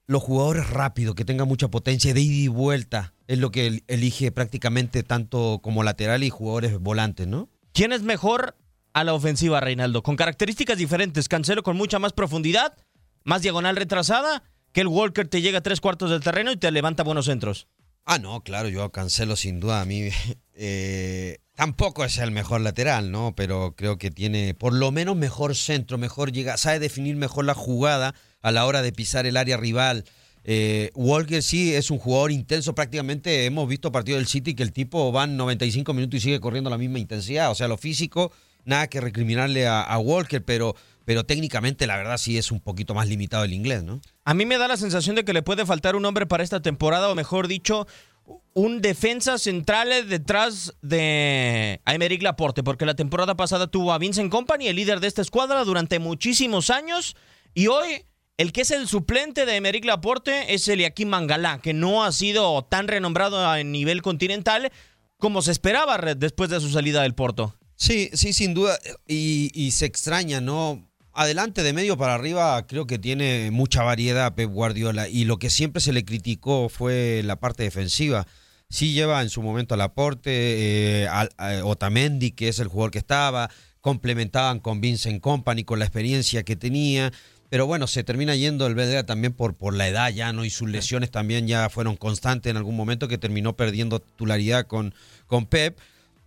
los 0.09 0.25
jugadores 0.25 0.71
rápidos, 0.71 1.15
que 1.15 1.25
tengan 1.25 1.47
mucha 1.47 1.69
potencia 1.69 2.13
de 2.15 2.21
ida 2.21 2.35
y 2.35 2.49
vuelta. 2.49 3.15
Es 3.29 3.39
lo 3.39 3.53
que 3.53 3.85
elige 3.87 4.33
prácticamente 4.33 5.05
tanto 5.05 5.61
como 5.63 5.85
lateral 5.85 6.25
y 6.25 6.31
jugadores 6.31 6.77
volantes, 6.79 7.29
¿no? 7.29 7.49
¿Quién 7.73 7.93
es 7.93 8.03
mejor 8.03 8.57
a 8.93 9.05
la 9.05 9.15
ofensiva, 9.15 9.61
Reinaldo? 9.61 10.03
Con 10.03 10.17
características 10.17 10.79
diferentes. 10.79 11.29
Cancelo 11.29 11.63
con 11.63 11.77
mucha 11.77 12.01
más 12.01 12.13
profundidad, 12.13 12.75
más 13.23 13.43
diagonal 13.43 13.77
retrasada, 13.77 14.43
que 14.73 14.81
el 14.81 14.89
Walker 14.89 15.29
te 15.29 15.43
llega 15.43 15.59
a 15.59 15.63
tres 15.63 15.81
cuartos 15.81 16.11
del 16.11 16.23
terreno 16.23 16.51
y 16.51 16.57
te 16.57 16.71
levanta 16.73 17.05
buenos 17.05 17.27
centros. 17.27 17.69
Ah, 18.09 18.21
no, 18.21 18.41
claro, 18.45 18.69
yo 18.69 18.91
Cancelo 18.93 19.35
sin 19.35 19.59
duda. 19.59 19.81
A 19.81 19.85
mí 19.85 20.11
eh, 20.55 21.39
tampoco 21.57 22.05
es 22.05 22.19
el 22.19 22.31
mejor 22.31 22.61
lateral, 22.61 23.11
¿no? 23.11 23.35
Pero 23.35 23.75
creo 23.77 23.99
que 23.99 24.13
tiene 24.13 24.55
por 24.55 24.73
lo 24.73 24.93
menos 24.93 25.17
mejor 25.17 25.57
centro, 25.57 25.99
mejor 25.99 26.31
llega, 26.31 26.57
sabe 26.57 26.79
definir 26.79 27.17
mejor 27.17 27.45
la 27.45 27.55
jugada 27.55 28.15
a 28.43 28.53
la 28.53 28.65
hora 28.65 28.81
de 28.83 28.93
pisar 28.93 29.27
el 29.27 29.37
área 29.37 29.57
rival. 29.57 30.05
Eh, 30.45 30.93
Walker 30.95 31.43
sí 31.43 31.75
es 31.75 31.91
un 31.91 31.99
jugador 31.99 32.31
intenso, 32.31 32.77
prácticamente 32.77 33.45
hemos 33.45 33.69
visto 33.69 33.91
partido 33.91 34.19
del 34.19 34.29
City 34.29 34.55
que 34.55 34.63
el 34.63 34.73
tipo 34.73 35.11
van 35.11 35.37
95 35.37 35.93
minutos 35.93 36.19
y 36.19 36.21
sigue 36.21 36.39
corriendo 36.39 36.71
la 36.71 36.79
misma 36.79 37.01
intensidad, 37.01 37.51
o 37.51 37.57
sea, 37.57 37.67
lo 37.67 37.77
físico, 37.77 38.31
nada 38.65 38.87
que 38.87 39.01
recriminarle 39.01 39.67
a 39.67 39.99
Walker, 39.99 40.45
pero, 40.45 40.77
pero 41.07 41.25
técnicamente 41.25 41.87
la 41.87 41.97
verdad 41.97 42.19
sí 42.19 42.37
es 42.37 42.51
un 42.51 42.61
poquito 42.61 42.93
más 42.93 43.09
limitado 43.09 43.45
el 43.45 43.55
inglés, 43.55 43.85
¿no? 43.85 44.03
A 44.25 44.35
mí 44.35 44.45
me 44.45 44.59
da 44.59 44.69
la 44.69 44.77
sensación 44.77 45.17
de 45.17 45.25
que 45.25 45.33
le 45.33 45.43
puede 45.43 45.65
faltar 45.65 45.97
un 45.97 46.05
hombre 46.05 46.27
para 46.27 46.43
esta 46.43 46.61
temporada, 46.61 47.09
o 47.09 47.15
mejor 47.15 47.47
dicho, 47.47 47.87
un 48.55 48.83
defensa 48.83 49.39
central 49.39 50.09
detrás 50.09 50.75
de 50.83 51.81
Aymeric 51.85 52.23
Laporte, 52.23 52.65
porque 52.65 52.85
la 52.85 52.95
temporada 52.97 53.37
pasada 53.37 53.69
tuvo 53.69 53.93
a 53.93 53.99
Vincent 53.99 54.33
Company, 54.33 54.67
el 54.67 54.77
líder 54.77 54.99
de 54.99 55.07
esta 55.07 55.23
escuadra, 55.23 55.63
durante 55.63 56.01
muchísimos 56.01 56.71
años, 56.71 57.17
y 57.55 57.69
hoy 57.69 58.05
el 58.37 58.53
que 58.53 58.63
es 58.63 58.73
el 58.73 58.89
suplente 58.89 59.47
de 59.47 59.55
Emerick 59.55 59.85
Laporte 59.85 60.53
es 60.55 60.67
Eliakim 60.67 61.09
Mangalá, 61.09 61.61
que 61.63 61.73
no 61.73 62.03
ha 62.03 62.11
sido 62.11 62.65
tan 62.65 62.89
renombrado 62.89 63.49
a 63.49 63.63
nivel 63.63 64.03
continental 64.03 64.73
como 65.19 65.41
se 65.41 65.53
esperaba 65.53 65.97
después 66.17 66.51
de 66.51 66.61
su 66.61 66.69
salida 66.71 67.03
del 67.03 67.15
Porto. 67.15 67.55
Sí, 67.77 68.11
sí, 68.15 68.33
sin 68.33 68.55
duda. 68.55 68.79
Y, 69.07 69.51
y, 69.55 69.71
se 69.71 69.87
extraña, 69.87 70.41
¿no? 70.41 70.89
Adelante, 71.19 71.63
de 71.63 71.73
medio 71.73 71.97
para 71.97 72.15
arriba, 72.15 72.67
creo 72.67 72.87
que 72.87 72.99
tiene 72.99 73.51
mucha 73.51 73.83
variedad 73.83 74.35
Pep 74.35 74.51
Guardiola. 74.51 75.09
Y 75.09 75.25
lo 75.25 75.39
que 75.39 75.49
siempre 75.49 75.81
se 75.81 75.95
le 75.95 76.05
criticó 76.05 76.69
fue 76.69 77.23
la 77.25 77.37
parte 77.37 77.63
defensiva. 77.63 78.27
Sí 78.69 78.93
lleva 78.93 79.23
en 79.23 79.31
su 79.31 79.41
momento 79.41 79.73
al 79.73 79.81
aporte, 79.81 80.31
eh, 80.31 81.09
a, 81.09 81.27
a 81.39 81.65
Otamendi, 81.65 82.33
que 82.33 82.49
es 82.49 82.59
el 82.59 82.69
jugador 82.69 82.91
que 82.91 82.99
estaba, 82.99 83.49
complementaban 83.81 84.61
con 84.61 84.83
Vincent 84.83 85.23
Company, 85.23 85.65
con 85.65 85.79
la 85.79 85.87
experiencia 85.87 86.43
que 86.43 86.55
tenía. 86.55 87.11
Pero 87.49 87.65
bueno, 87.65 87.87
se 87.87 88.05
termina 88.05 88.37
yendo 88.37 88.67
el 88.67 88.75
belga 88.75 89.07
también 89.07 89.33
por, 89.33 89.55
por 89.55 89.73
la 89.73 89.89
edad 89.89 90.11
ya, 90.11 90.35
¿no? 90.35 90.45
Y 90.45 90.51
sus 90.51 90.69
lesiones 90.69 91.11
también 91.11 91.49
ya 91.49 91.71
fueron 91.71 91.97
constantes 91.97 92.51
en 92.51 92.59
algún 92.59 92.77
momento 92.77 93.09
que 93.09 93.17
terminó 93.17 93.57
perdiendo 93.57 94.01
titularidad 94.01 94.67
con, 94.67 94.95
con 95.27 95.47
Pep. 95.47 95.79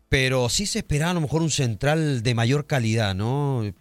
Pero 0.08 0.50
sí 0.50 0.66
se 0.66 0.80
esperaba 0.80 1.12
a 1.12 1.14
lo 1.14 1.22
mejor 1.22 1.44
un 1.44 1.52
central 1.52 2.24
de 2.24 2.34
mayor 2.34 2.66
calidad, 2.66 3.14
¿no? 3.14 3.72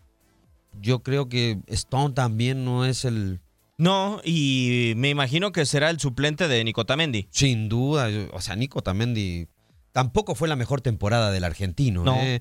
Yo 0.81 1.03
creo 1.03 1.29
que 1.29 1.59
Stone 1.67 2.15
también 2.15 2.65
no 2.65 2.85
es 2.85 3.05
el... 3.05 3.41
No, 3.77 4.21
y 4.25 4.95
me 4.97 5.09
imagino 5.09 5.53
que 5.53 5.65
será 5.65 5.91
el 5.91 6.01
suplente 6.01 6.49
de 6.49 6.65
Nico 6.65 6.85
Tamendi. 6.85 7.29
Sin 7.31 7.69
duda, 7.69 8.09
o 8.33 8.41
sea, 8.41 8.57
Nico 8.57 8.83
Tamendi 8.83 9.47
tampoco 9.93 10.35
fue 10.35 10.49
la 10.49 10.57
mejor 10.57 10.81
temporada 10.81 11.31
del 11.31 11.45
argentino. 11.45 12.03
No. 12.03 12.17
¿eh? 12.21 12.41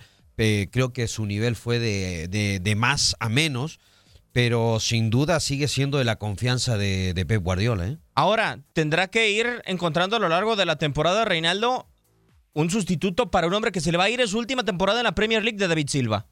Creo 0.72 0.94
que 0.94 1.08
su 1.08 1.26
nivel 1.26 1.56
fue 1.56 1.78
de, 1.78 2.28
de, 2.28 2.60
de 2.60 2.76
más 2.76 3.16
a 3.20 3.30
menos 3.30 3.80
pero 4.38 4.80
sin 4.80 5.10
duda 5.10 5.40
sigue 5.40 5.68
siendo 5.68 5.98
de 5.98 6.04
la 6.04 6.18
confianza 6.18 6.78
de, 6.78 7.16
de, 7.16 7.26
Pep 7.26 7.42
Guardiola. 7.42 7.88
¿eh? 7.88 7.98
Ahora, 8.14 8.60
tendrá 8.74 9.08
que 9.08 9.32
ir 9.32 9.64
encontrando 9.66 10.16
a 10.16 10.20
lo 10.20 10.30
largo 10.30 10.56
de 10.56 10.64
la 10.68 10.76
temporada, 10.76 11.26
Reinaldo, 11.26 11.88
un 12.54 12.70
sustituto 12.70 13.32
para 13.32 13.48
un 13.48 13.56
hombre 13.56 13.72
que 13.72 13.82
se 13.82 13.92
le 13.92 13.98
va 13.98 14.04
a 14.04 14.10
ir 14.12 14.22
en 14.22 14.28
su 14.28 14.38
última 14.38 14.64
temporada 14.64 15.00
en 15.00 15.06
la 15.06 15.16
Premier 15.16 15.44
League 15.44 15.58
de 15.58 15.68
David 15.68 15.88
Silva. 15.90 16.28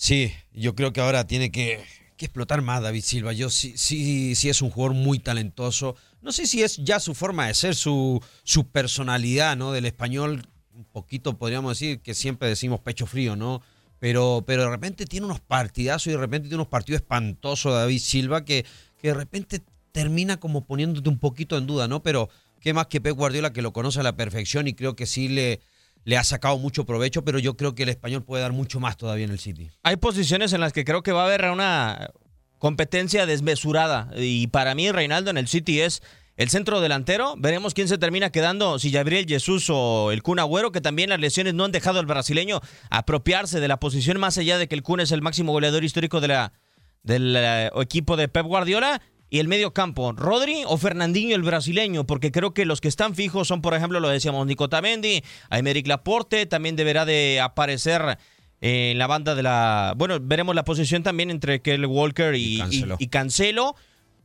Sí, 0.00 0.32
yo 0.52 0.76
creo 0.76 0.92
que 0.92 1.00
ahora 1.00 1.26
tiene 1.26 1.50
que, 1.50 1.84
que 2.16 2.26
explotar 2.26 2.62
más 2.62 2.80
David 2.80 3.02
Silva. 3.02 3.32
Yo 3.32 3.50
sí, 3.50 3.76
sí, 3.76 4.36
sí 4.36 4.48
es 4.48 4.62
un 4.62 4.70
jugador 4.70 4.94
muy 4.94 5.18
talentoso. 5.18 5.96
No 6.22 6.30
sé 6.30 6.46
si 6.46 6.62
es 6.62 6.76
ya 6.76 7.00
su 7.00 7.16
forma 7.16 7.48
de 7.48 7.54
ser, 7.54 7.74
su, 7.74 8.22
su 8.44 8.68
personalidad, 8.68 9.56
¿no? 9.56 9.72
Del 9.72 9.86
español, 9.86 10.46
un 10.72 10.84
poquito 10.84 11.36
podríamos 11.36 11.76
decir 11.76 12.00
que 12.00 12.14
siempre 12.14 12.48
decimos 12.48 12.78
pecho 12.78 13.06
frío, 13.06 13.34
¿no? 13.34 13.60
pero, 13.98 14.44
pero 14.46 14.62
de 14.62 14.70
repente 14.70 15.04
tiene 15.04 15.26
unos 15.26 15.40
partidazos 15.40 16.06
y 16.06 16.10
de 16.10 16.18
repente 16.18 16.48
tiene 16.48 16.62
unos 16.62 16.68
partidos 16.68 17.00
espantosos 17.00 17.72
David 17.72 17.98
Silva 17.98 18.44
que, 18.44 18.64
que 19.00 19.08
de 19.08 19.14
repente 19.14 19.62
termina 19.90 20.38
como 20.38 20.64
poniéndote 20.64 21.08
un 21.08 21.18
poquito 21.18 21.58
en 21.58 21.66
duda, 21.66 21.88
¿no? 21.88 22.04
Pero 22.04 22.28
qué 22.60 22.72
más 22.72 22.86
que 22.86 23.00
Pep 23.00 23.16
Guardiola 23.16 23.52
que 23.52 23.62
lo 23.62 23.72
conoce 23.72 23.98
a 23.98 24.04
la 24.04 24.16
perfección 24.16 24.68
y 24.68 24.74
creo 24.74 24.94
que 24.94 25.06
sí 25.06 25.28
le, 25.28 25.60
le 26.08 26.16
ha 26.16 26.24
sacado 26.24 26.56
mucho 26.56 26.86
provecho, 26.86 27.22
pero 27.22 27.38
yo 27.38 27.54
creo 27.54 27.74
que 27.74 27.82
el 27.82 27.90
español 27.90 28.24
puede 28.24 28.40
dar 28.40 28.54
mucho 28.54 28.80
más 28.80 28.96
todavía 28.96 29.26
en 29.26 29.30
el 29.30 29.38
City. 29.38 29.70
Hay 29.82 29.96
posiciones 29.96 30.54
en 30.54 30.62
las 30.62 30.72
que 30.72 30.82
creo 30.82 31.02
que 31.02 31.12
va 31.12 31.24
a 31.24 31.26
haber 31.26 31.44
una 31.50 32.08
competencia 32.56 33.26
desmesurada. 33.26 34.08
Y 34.16 34.46
para 34.46 34.74
mí, 34.74 34.90
Reinaldo 34.90 35.30
en 35.30 35.36
el 35.36 35.48
City 35.48 35.82
es 35.82 36.00
el 36.38 36.48
centro 36.48 36.80
delantero. 36.80 37.34
Veremos 37.36 37.74
quién 37.74 37.88
se 37.88 37.98
termina 37.98 38.30
quedando, 38.30 38.78
si 38.78 38.90
Gabriel 38.90 39.26
Jesús 39.28 39.66
o 39.68 40.10
el 40.10 40.22
Kun 40.22 40.38
Agüero, 40.38 40.72
que 40.72 40.80
también 40.80 41.10
las 41.10 41.20
lesiones 41.20 41.52
no 41.52 41.66
han 41.66 41.72
dejado 41.72 42.00
al 42.00 42.06
brasileño 42.06 42.62
apropiarse 42.88 43.60
de 43.60 43.68
la 43.68 43.78
posición, 43.78 44.18
más 44.18 44.38
allá 44.38 44.56
de 44.56 44.66
que 44.66 44.76
el 44.76 44.82
Kun 44.82 45.00
es 45.00 45.12
el 45.12 45.20
máximo 45.20 45.52
goleador 45.52 45.84
histórico 45.84 46.22
del 46.22 47.36
eh, 47.36 47.70
equipo 47.82 48.16
de 48.16 48.28
Pep 48.28 48.46
Guardiola. 48.46 49.02
Y 49.30 49.40
el 49.40 49.48
medio 49.48 49.72
campo, 49.74 50.12
Rodri 50.12 50.62
o 50.66 50.78
Fernandinho 50.78 51.36
el 51.36 51.42
brasileño, 51.42 52.06
porque 52.06 52.32
creo 52.32 52.54
que 52.54 52.64
los 52.64 52.80
que 52.80 52.88
están 52.88 53.14
fijos 53.14 53.46
son, 53.48 53.60
por 53.60 53.74
ejemplo, 53.74 54.00
lo 54.00 54.08
decíamos, 54.08 54.46
Nico 54.46 54.68
Tamendi, 54.68 55.22
Aymeric 55.50 55.86
Laporte, 55.86 56.46
también 56.46 56.76
deberá 56.76 57.04
de 57.04 57.38
aparecer 57.40 58.16
en 58.60 58.98
la 58.98 59.06
banda 59.06 59.34
de 59.34 59.42
la... 59.42 59.92
Bueno, 59.96 60.18
veremos 60.20 60.54
la 60.54 60.64
posición 60.64 61.02
también 61.02 61.30
entre 61.30 61.60
Kelly 61.60 61.84
Walker 61.86 62.34
y, 62.34 62.54
Y 62.56 62.58
Cancelo. 62.58 62.96
y- 62.98 63.04
y 63.04 63.08
Cancelo, 63.08 63.76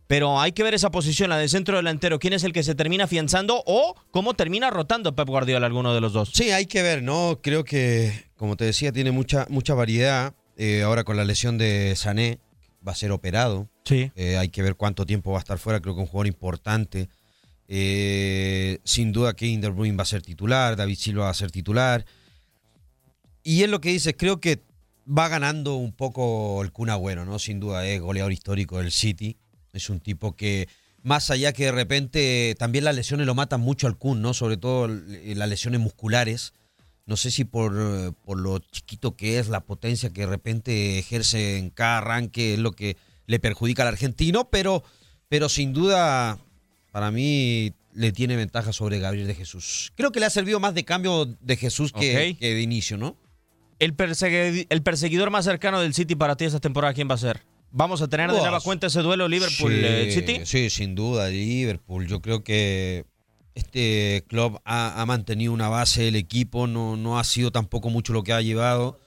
pero 0.08 0.40
hay 0.40 0.54
que 0.54 0.64
ver 0.64 0.74
esa 0.74 0.90
posición, 0.90 1.30
la 1.30 1.38
del 1.38 1.50
centro 1.50 1.76
delantero, 1.78 2.18
quién 2.18 2.34
es 2.34 2.44
el 2.46 2.54
que 2.54 2.64
se 2.64 2.74
termina 2.74 3.04
afianzando 3.04 3.62
o 3.66 3.96
cómo 4.12 4.34
termina 4.36 4.70
rotando 4.70 5.16
Pep 5.16 5.28
Guardiola, 5.28 5.66
alguno 5.66 5.94
de 5.94 6.02
los 6.02 6.14
dos. 6.14 6.32
Sí, 6.34 6.52
hay 6.52 6.66
que 6.66 6.82
ver, 6.82 7.04
¿no? 7.04 7.40
Creo 7.44 7.64
que, 7.64 8.26
como 8.38 8.56
te 8.56 8.66
decía, 8.66 8.92
tiene 8.92 9.12
mucha, 9.12 9.46
mucha 9.50 9.74
variedad. 9.74 10.34
Eh, 10.56 10.84
ahora 10.84 11.04
con 11.04 11.18
la 11.18 11.26
lesión 11.26 11.58
de 11.58 11.94
Sané, 11.96 12.40
va 12.86 12.92
a 12.92 12.96
ser 12.96 13.12
operado. 13.12 13.70
Sí. 13.86 14.12
Eh, 14.16 14.38
hay 14.38 14.50
que 14.50 14.62
ver 14.62 14.76
cuánto 14.76 15.06
tiempo 15.06 15.32
va 15.32 15.38
a 15.38 15.40
estar 15.40 15.58
fuera. 15.58 15.80
Creo 15.80 15.96
que 15.96 16.02
un 16.02 16.08
jugador 16.08 16.28
importante. 16.28 17.10
Eh, 17.68 18.80
sin 18.84 19.12
duda 19.12 19.34
que 19.36 19.58
De 19.58 19.70
Bruyne 19.70 19.98
va 19.98 20.04
a 20.04 20.06
ser 20.06 20.22
titular, 20.22 20.76
David 20.76 20.98
Silva 20.98 21.26
va 21.26 21.30
a 21.30 21.34
ser 21.34 21.52
titular. 21.52 22.06
Y 23.44 23.64
es 23.64 23.70
lo 23.70 23.82
que 23.82 23.90
dices, 23.90 24.16
creo 24.18 24.40
que 24.40 24.62
va 25.08 25.28
ganando 25.28 25.76
un 25.76 25.92
poco 25.92 26.62
el 26.62 26.72
Kun 26.72 26.90
Agüero, 26.90 27.26
¿no? 27.26 27.40
Sin 27.40 27.60
duda, 27.60 27.86
es 27.86 28.02
goleador 28.02 28.32
histórico 28.32 28.78
del 28.78 28.92
City. 28.92 29.38
Es 29.74 29.90
un 29.90 30.00
tipo 30.00 30.36
que, 30.36 30.68
más 31.02 31.30
allá 31.30 31.52
que 31.52 31.66
de 31.66 31.72
repente 31.72 32.56
también 32.58 32.86
las 32.86 32.96
lesiones 32.96 33.26
lo 33.26 33.36
matan 33.36 33.62
mucho 33.62 33.88
al 33.88 33.98
Kun, 33.98 34.22
¿no? 34.22 34.34
Sobre 34.34 34.58
todo 34.58 34.88
eh, 34.88 35.34
las 35.36 35.50
lesiones 35.50 35.80
musculares. 35.80 36.54
No 37.06 37.18
sé 37.18 37.32
si 37.32 37.44
por, 37.44 37.76
eh, 37.78 38.12
por 38.24 38.40
lo 38.40 38.60
chiquito 38.60 39.16
que 39.18 39.38
es, 39.40 39.50
la 39.50 39.62
potencia 39.66 40.12
que 40.12 40.22
de 40.22 40.28
repente 40.28 41.00
ejerce 41.00 41.58
en 41.58 41.70
cada 41.70 41.98
arranque 41.98 42.54
es 42.54 42.60
lo 42.60 42.72
que 42.72 42.96
le 43.26 43.40
perjudica 43.40 43.82
al 43.84 43.90
argentino, 43.90 44.50
pero, 44.50 44.84
pero 45.28 45.50
sin 45.50 45.74
duda, 45.74 46.40
para 46.92 47.12
mí 47.12 47.74
le 47.94 48.12
tiene 48.14 48.36
ventaja 48.38 48.72
sobre 48.74 49.00
Gabriel 49.00 49.28
de 49.28 49.36
Jesús. 49.36 49.92
Creo 49.96 50.12
que 50.12 50.20
le 50.22 50.26
ha 50.28 50.30
servido 50.30 50.60
más 50.62 50.74
de 50.74 50.86
cambio 50.86 51.26
de 51.26 51.58
Jesús 51.58 51.92
que, 51.92 52.38
de 52.40 52.62
inicio, 52.62 52.98
¿no? 52.98 53.18
El, 53.80 53.98
persegui- 53.98 54.66
el 54.70 54.82
perseguidor 54.82 55.30
más 55.30 55.44
cercano 55.46 55.82
del 55.82 55.94
City 55.94 56.16
para 56.16 56.38
ti 56.38 56.46
esta 56.46 56.60
temporada, 56.62 56.94
¿quién 56.94 57.10
va 57.10 57.16
a 57.16 57.18
ser? 57.18 57.42
¿Vamos 57.72 58.02
a 58.02 58.08
tener 58.08 58.32
de 58.32 58.38
nueva 58.38 58.62
cuenta 58.62 58.88
ese 58.88 59.02
duelo 59.02 59.28
Liverpool-City? 59.28 60.42
Sí, 60.46 60.46
sí, 60.46 60.70
sin 60.70 60.96
duda, 60.96 61.28
Liverpool. 61.30 62.08
Yo 62.08 62.22
creo 62.22 62.44
que 62.44 63.06
este 63.56 64.26
club 64.28 64.60
ha, 64.66 65.02
ha 65.02 65.06
mantenido 65.06 65.54
una 65.54 65.70
base 65.70 66.04
del 66.04 66.16
equipo, 66.16 66.68
no, 66.68 66.96
no 66.98 67.20
ha 67.20 67.24
sido 67.24 67.52
tampoco 67.52 67.90
mucho 67.90 68.14
lo 68.14 68.24
que 68.24 68.34
ha 68.34 68.42
llevado. 68.42 69.00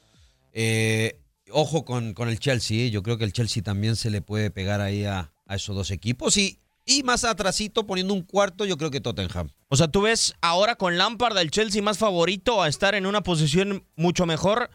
Eh, 0.53 1.21
ojo 1.51 1.85
con, 1.85 2.15
con 2.15 2.29
el 2.29 2.39
Chelsea, 2.39 2.87
¿eh? 2.87 2.91
yo 2.91 3.03
creo 3.03 3.19
que 3.19 3.25
el 3.25 3.33
Chelsea 3.33 3.63
también 3.63 3.97
se 3.97 4.11
le 4.11 4.23
puede 4.23 4.51
pegar 4.51 4.81
ahí 4.81 5.05
a, 5.05 5.33
a 5.47 5.55
esos 5.57 5.75
dos 5.77 5.91
equipos. 5.91 6.37
Y, 6.37 6.59
y 6.85 7.03
más 7.03 7.25
atrasito, 7.25 7.87
poniendo 7.87 8.15
un 8.15 8.23
cuarto, 8.23 8.65
yo 8.65 8.79
creo 8.79 8.91
que 8.91 9.01
Tottenham. 9.01 9.51
O 9.69 9.77
sea, 9.77 9.89
tú 9.89 10.03
ves 10.03 10.35
ahora 10.41 10.77
con 10.77 10.97
Lampard 10.97 11.37
el 11.39 11.51
Chelsea 11.51 11.83
más 11.83 11.99
favorito 11.99 12.63
a 12.63 12.69
estar 12.69 12.95
en 12.95 13.07
una 13.07 13.23
posición 13.23 13.85
mucho 13.97 14.27
mejor 14.27 14.71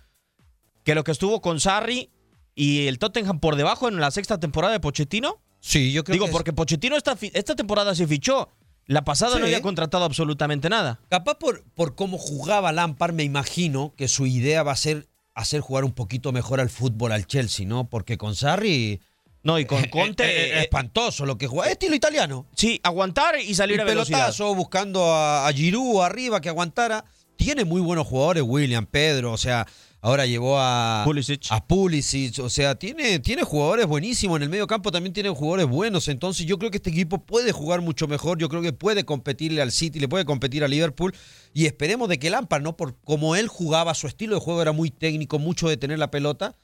que 0.83 0.95
lo 0.95 1.03
que 1.03 1.11
estuvo 1.11 1.41
con 1.41 1.59
Sarri 1.59 2.09
y 2.55 2.87
el 2.87 2.99
Tottenham 2.99 3.39
por 3.39 3.55
debajo 3.55 3.87
en 3.87 3.97
la 3.99 4.11
sexta 4.11 4.39
temporada 4.39 4.73
de 4.73 4.79
Pochettino. 4.81 5.41
Sí, 5.61 5.91
yo 5.93 6.03
creo 6.03 6.13
Digo, 6.15 6.25
que 6.25 6.29
es- 6.31 6.33
porque 6.33 6.53
Pochettino 6.53 6.97
esta, 6.97 7.17
esta 7.33 7.55
temporada 7.55 7.95
se 7.95 8.05
fichó. 8.07 8.49
La 8.87 9.03
pasada 9.03 9.39
no 9.39 9.45
había 9.45 9.61
contratado 9.61 10.03
absolutamente 10.05 10.69
nada. 10.69 10.99
Capaz 11.09 11.35
por, 11.35 11.63
por 11.75 11.95
cómo 11.95 12.17
jugaba 12.17 12.71
Lampard, 12.71 13.13
me 13.13 13.23
imagino 13.23 13.93
que 13.95 14.07
su 14.07 14.25
idea 14.25 14.63
va 14.63 14.73
a 14.73 14.75
ser 14.75 15.07
hacer 15.33 15.61
jugar 15.61 15.85
un 15.85 15.93
poquito 15.93 16.31
mejor 16.33 16.59
al 16.59 16.69
fútbol 16.69 17.13
al 17.13 17.25
Chelsea, 17.25 17.65
¿no? 17.65 17.89
Porque 17.89 18.17
con 18.17 18.35
Sarri... 18.35 18.99
No, 19.43 19.57
y 19.57 19.65
con 19.65 19.83
Conte... 19.85 20.23
eh, 20.23 20.27
eh, 20.27 20.57
eh, 20.57 20.61
espantoso 20.63 21.25
lo 21.25 21.37
que 21.37 21.47
juega. 21.47 21.71
Estilo 21.71 21.95
italiano. 21.95 22.45
sí, 22.55 22.79
aguantar 22.83 23.39
y 23.39 23.55
salir 23.55 23.75
El 23.75 23.81
a 23.81 23.85
velocidad. 23.85 24.17
pelotazo, 24.19 24.53
buscando 24.53 25.11
a, 25.13 25.47
a 25.47 25.53
Giroud 25.53 26.01
arriba 26.03 26.41
que 26.41 26.49
aguantara. 26.49 27.05
Tiene 27.37 27.65
muy 27.65 27.81
buenos 27.81 28.05
jugadores, 28.05 28.43
William, 28.45 28.85
Pedro, 28.85 29.31
o 29.31 29.37
sea, 29.37 29.65
ahora 30.01 30.25
llevó 30.25 30.59
a 30.59 31.03
Pulisic. 31.05 31.47
a 31.51 31.65
Pulisic, 31.65 32.39
o 32.39 32.49
sea, 32.49 32.75
tiene, 32.75 33.19
tiene 33.19 33.43
jugadores 33.43 33.85
buenísimos, 33.85 34.37
en 34.37 34.43
el 34.43 34.49
medio 34.49 34.67
campo 34.67 34.91
también 34.91 35.13
tiene 35.13 35.29
jugadores 35.29 35.67
buenos, 35.67 36.07
entonces 36.07 36.45
yo 36.45 36.57
creo 36.57 36.71
que 36.71 36.77
este 36.77 36.89
equipo 36.89 37.23
puede 37.25 37.51
jugar 37.51 37.81
mucho 37.81 38.07
mejor, 38.07 38.37
yo 38.37 38.49
creo 38.49 38.61
que 38.61 38.73
puede 38.73 39.05
competirle 39.05 39.61
al 39.61 39.71
City, 39.71 39.99
le 39.99 40.07
puede 40.07 40.25
competir 40.25 40.63
a 40.63 40.67
Liverpool 40.67 41.13
y 41.53 41.65
esperemos 41.65 42.09
de 42.09 42.19
que 42.19 42.29
Lampard, 42.29 42.63
¿no? 42.63 42.75
Por 42.75 42.95
como 43.03 43.35
él 43.35 43.47
jugaba, 43.47 43.93
su 43.93 44.07
estilo 44.07 44.35
de 44.35 44.41
juego 44.41 44.61
era 44.61 44.71
muy 44.71 44.89
técnico, 44.89 45.39
mucho 45.39 45.69
de 45.69 45.77
tener 45.77 45.99
la 45.99 46.11
pelota, 46.11 46.57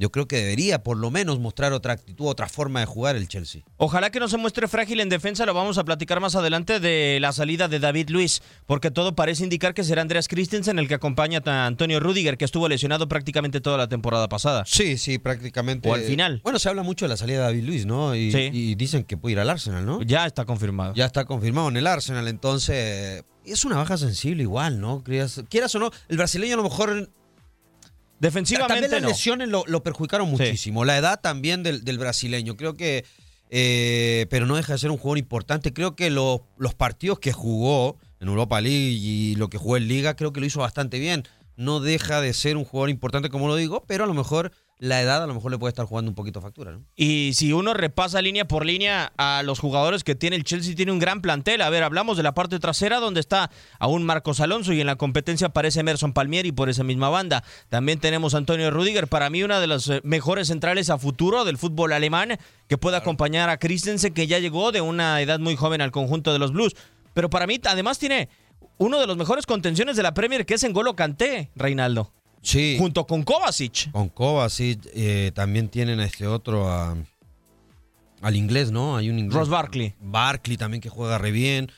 yo 0.00 0.10
creo 0.10 0.26
que 0.26 0.36
debería 0.38 0.82
por 0.82 0.96
lo 0.96 1.10
menos 1.10 1.38
mostrar 1.38 1.72
otra 1.74 1.92
actitud, 1.92 2.26
otra 2.26 2.48
forma 2.48 2.80
de 2.80 2.86
jugar 2.86 3.14
el 3.16 3.28
Chelsea. 3.28 3.62
Ojalá 3.76 4.10
que 4.10 4.18
no 4.18 4.28
se 4.28 4.38
muestre 4.38 4.66
frágil 4.66 4.98
en 5.00 5.10
defensa, 5.10 5.44
lo 5.44 5.52
vamos 5.54 5.76
a 5.78 5.84
platicar 5.84 6.20
más 6.20 6.34
adelante 6.34 6.80
de 6.80 7.18
la 7.20 7.32
salida 7.32 7.68
de 7.68 7.78
David 7.78 8.08
Luis, 8.08 8.42
porque 8.66 8.90
todo 8.90 9.14
parece 9.14 9.44
indicar 9.44 9.74
que 9.74 9.84
será 9.84 10.00
Andreas 10.02 10.26
Christensen 10.26 10.78
el 10.78 10.88
que 10.88 10.94
acompaña 10.94 11.42
a 11.44 11.66
Antonio 11.66 12.00
Rudiger, 12.00 12.38
que 12.38 12.46
estuvo 12.46 12.66
lesionado 12.68 13.08
prácticamente 13.08 13.60
toda 13.60 13.76
la 13.76 13.88
temporada 13.88 14.28
pasada. 14.28 14.64
Sí, 14.66 14.96
sí, 14.96 15.18
prácticamente. 15.18 15.88
O 15.88 15.94
al 15.94 16.00
final. 16.00 16.40
Bueno, 16.42 16.58
se 16.58 16.70
habla 16.70 16.82
mucho 16.82 17.04
de 17.04 17.10
la 17.10 17.16
salida 17.18 17.38
de 17.40 17.44
David 17.44 17.64
Luis, 17.64 17.84
¿no? 17.86 18.14
Y, 18.16 18.32
Sí. 18.32 18.48
y 18.52 18.74
dicen 18.76 19.04
que 19.04 19.18
puede 19.18 19.34
ir 19.34 19.40
al 19.40 19.50
Arsenal, 19.50 19.84
¿no? 19.84 20.00
Ya 20.02 20.24
está 20.26 20.46
confirmado. 20.46 20.94
Ya 20.94 21.04
está 21.04 21.26
confirmado 21.26 21.68
en 21.68 21.76
el 21.76 21.86
Arsenal, 21.86 22.26
entonces 22.26 23.24
es 23.44 23.64
una 23.64 23.76
baja 23.76 23.96
sensible 23.98 24.42
igual, 24.42 24.80
¿no? 24.80 25.02
Quieras, 25.02 25.42
quieras 25.48 25.74
o 25.74 25.78
no, 25.78 25.90
el 26.08 26.16
brasileño 26.16 26.54
a 26.54 26.56
lo 26.56 26.62
mejor... 26.62 27.10
Defensivamente 28.20 28.74
también 28.74 28.90
las 28.92 29.02
no. 29.02 29.08
lesiones 29.08 29.48
lo, 29.48 29.64
lo 29.66 29.82
perjudicaron 29.82 30.28
muchísimo, 30.30 30.84
la 30.84 30.96
edad 30.96 31.20
también 31.20 31.62
del, 31.64 31.84
del 31.84 31.98
brasileño, 31.98 32.56
creo 32.56 32.76
que... 32.76 33.04
eh, 33.50 34.26
pero 34.30 34.46
no 34.46 34.54
deja 34.56 34.74
de 34.74 34.78
ser 34.78 34.90
un 34.92 34.96
jugador 34.98 35.18
importante, 35.18 35.72
creo 35.72 35.96
que 35.96 36.10
lo- 36.10 36.46
los 36.58 36.74
partidos 36.74 37.18
que 37.18 37.32
jugó 37.32 37.98
en 38.20 38.28
Europa 38.28 38.60
League 38.60 38.90
y 39.00 39.34
lo 39.36 39.48
que 39.48 39.58
jugó 39.58 39.76
en 39.76 39.88
Liga, 39.88 40.14
creo 40.14 40.32
que 40.32 40.40
lo 40.40 40.46
hizo 40.46 40.60
bastante 40.60 40.98
bien. 40.98 41.24
No 41.56 41.80
deja 41.80 42.20
de 42.20 42.32
ser 42.32 42.56
un 42.56 42.64
jugador 42.64 42.90
importante, 42.90 43.28
como 43.30 43.48
lo 43.48 43.56
digo, 43.56 43.84
pero 43.86 44.04
a 44.04 44.06
lo 44.06 44.14
mejor 44.14 44.52
la 44.80 45.02
edad 45.02 45.22
a 45.22 45.26
lo 45.26 45.34
mejor 45.34 45.50
le 45.50 45.58
puede 45.58 45.68
estar 45.68 45.84
jugando 45.84 46.10
un 46.10 46.14
poquito 46.14 46.40
factura, 46.40 46.72
¿no? 46.72 46.82
Y 46.96 47.32
si 47.34 47.52
uno 47.52 47.74
repasa 47.74 48.22
línea 48.22 48.46
por 48.46 48.64
línea 48.64 49.12
a 49.18 49.42
los 49.42 49.58
jugadores 49.58 50.04
que 50.04 50.14
tiene 50.14 50.36
el 50.36 50.44
Chelsea, 50.44 50.74
tiene 50.74 50.90
un 50.90 50.98
gran 50.98 51.20
plantel. 51.20 51.60
A 51.60 51.68
ver, 51.68 51.82
hablamos 51.82 52.16
de 52.16 52.22
la 52.22 52.32
parte 52.32 52.58
trasera 52.58 52.98
donde 52.98 53.20
está 53.20 53.50
aún 53.78 54.04
Marcos 54.04 54.40
Alonso 54.40 54.72
y 54.72 54.80
en 54.80 54.86
la 54.86 54.96
competencia 54.96 55.48
aparece 55.48 55.80
Emerson 55.80 56.14
Palmieri 56.14 56.50
por 56.50 56.70
esa 56.70 56.82
misma 56.82 57.10
banda. 57.10 57.44
También 57.68 58.00
tenemos 58.00 58.34
a 58.34 58.38
Antonio 58.38 58.70
Rudiger, 58.70 59.06
para 59.06 59.28
mí 59.28 59.42
una 59.42 59.60
de 59.60 59.66
las 59.66 59.86
eh, 59.88 60.00
mejores 60.02 60.48
centrales 60.48 60.88
a 60.88 60.96
futuro 60.96 61.44
del 61.44 61.58
fútbol 61.58 61.92
alemán 61.92 62.38
que 62.66 62.78
puede 62.78 62.96
acompañar 62.96 63.50
a 63.50 63.58
Christensen 63.58 64.14
que 64.14 64.26
ya 64.26 64.38
llegó 64.38 64.72
de 64.72 64.80
una 64.80 65.20
edad 65.20 65.40
muy 65.40 65.56
joven 65.56 65.82
al 65.82 65.90
conjunto 65.90 66.32
de 66.32 66.38
los 66.38 66.52
Blues. 66.52 66.74
Pero 67.12 67.28
para 67.28 67.46
mí 67.46 67.60
además 67.66 67.98
tiene 67.98 68.30
uno 68.78 68.98
de 68.98 69.06
los 69.06 69.18
mejores 69.18 69.44
contenciones 69.44 69.96
de 69.96 70.02
la 70.02 70.14
Premier 70.14 70.46
que 70.46 70.54
es 70.54 70.64
Engolo 70.64 70.96
Kanté, 70.96 71.50
Reinaldo. 71.54 72.14
Sí. 72.42 72.76
Junto 72.78 73.06
con 73.06 73.22
Kovacic. 73.22 73.90
Con 73.92 74.08
Kovacic 74.08 74.80
eh, 74.94 75.30
también 75.34 75.68
tienen 75.68 76.00
a 76.00 76.04
este 76.04 76.26
otro, 76.26 76.68
a- 76.70 76.96
al 78.22 78.36
inglés, 78.36 78.70
¿no? 78.70 78.96
Hay 78.96 79.10
un 79.10 79.18
inglés. 79.18 79.34
Ross 79.38 79.48
Barkley. 79.48 79.94
Barkley 80.00 80.56
también 80.56 80.80
que 80.80 80.88
juega 80.88 81.18
re 81.18 81.30
bien. 81.32 81.70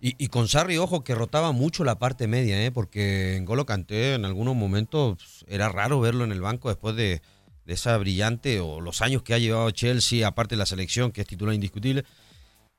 Y, 0.00 0.14
y 0.22 0.28
con 0.28 0.46
Sarri, 0.46 0.76
ojo, 0.76 1.02
que 1.04 1.14
rotaba 1.14 1.52
mucho 1.52 1.82
la 1.84 1.98
parte 1.98 2.26
media, 2.28 2.62
¿eh? 2.64 2.70
Porque 2.70 3.36
en 3.36 3.44
Golo 3.46 3.64
Kanté 3.66 4.14
en 4.14 4.24
algunos 4.26 4.54
momentos 4.54 5.16
pues, 5.16 5.44
era 5.48 5.68
raro 5.70 6.00
verlo 6.00 6.24
en 6.24 6.32
el 6.32 6.40
banco 6.42 6.68
después 6.68 6.94
de, 6.96 7.22
de 7.64 7.74
esa 7.74 7.96
brillante 7.96 8.60
o 8.60 8.80
los 8.80 9.00
años 9.00 9.22
que 9.22 9.32
ha 9.34 9.38
llevado 9.38 9.70
Chelsea, 9.70 10.26
aparte 10.26 10.54
de 10.54 10.58
la 10.58 10.66
selección, 10.66 11.12
que 11.12 11.22
es 11.22 11.26
titular 11.26 11.54
indiscutible. 11.54 12.04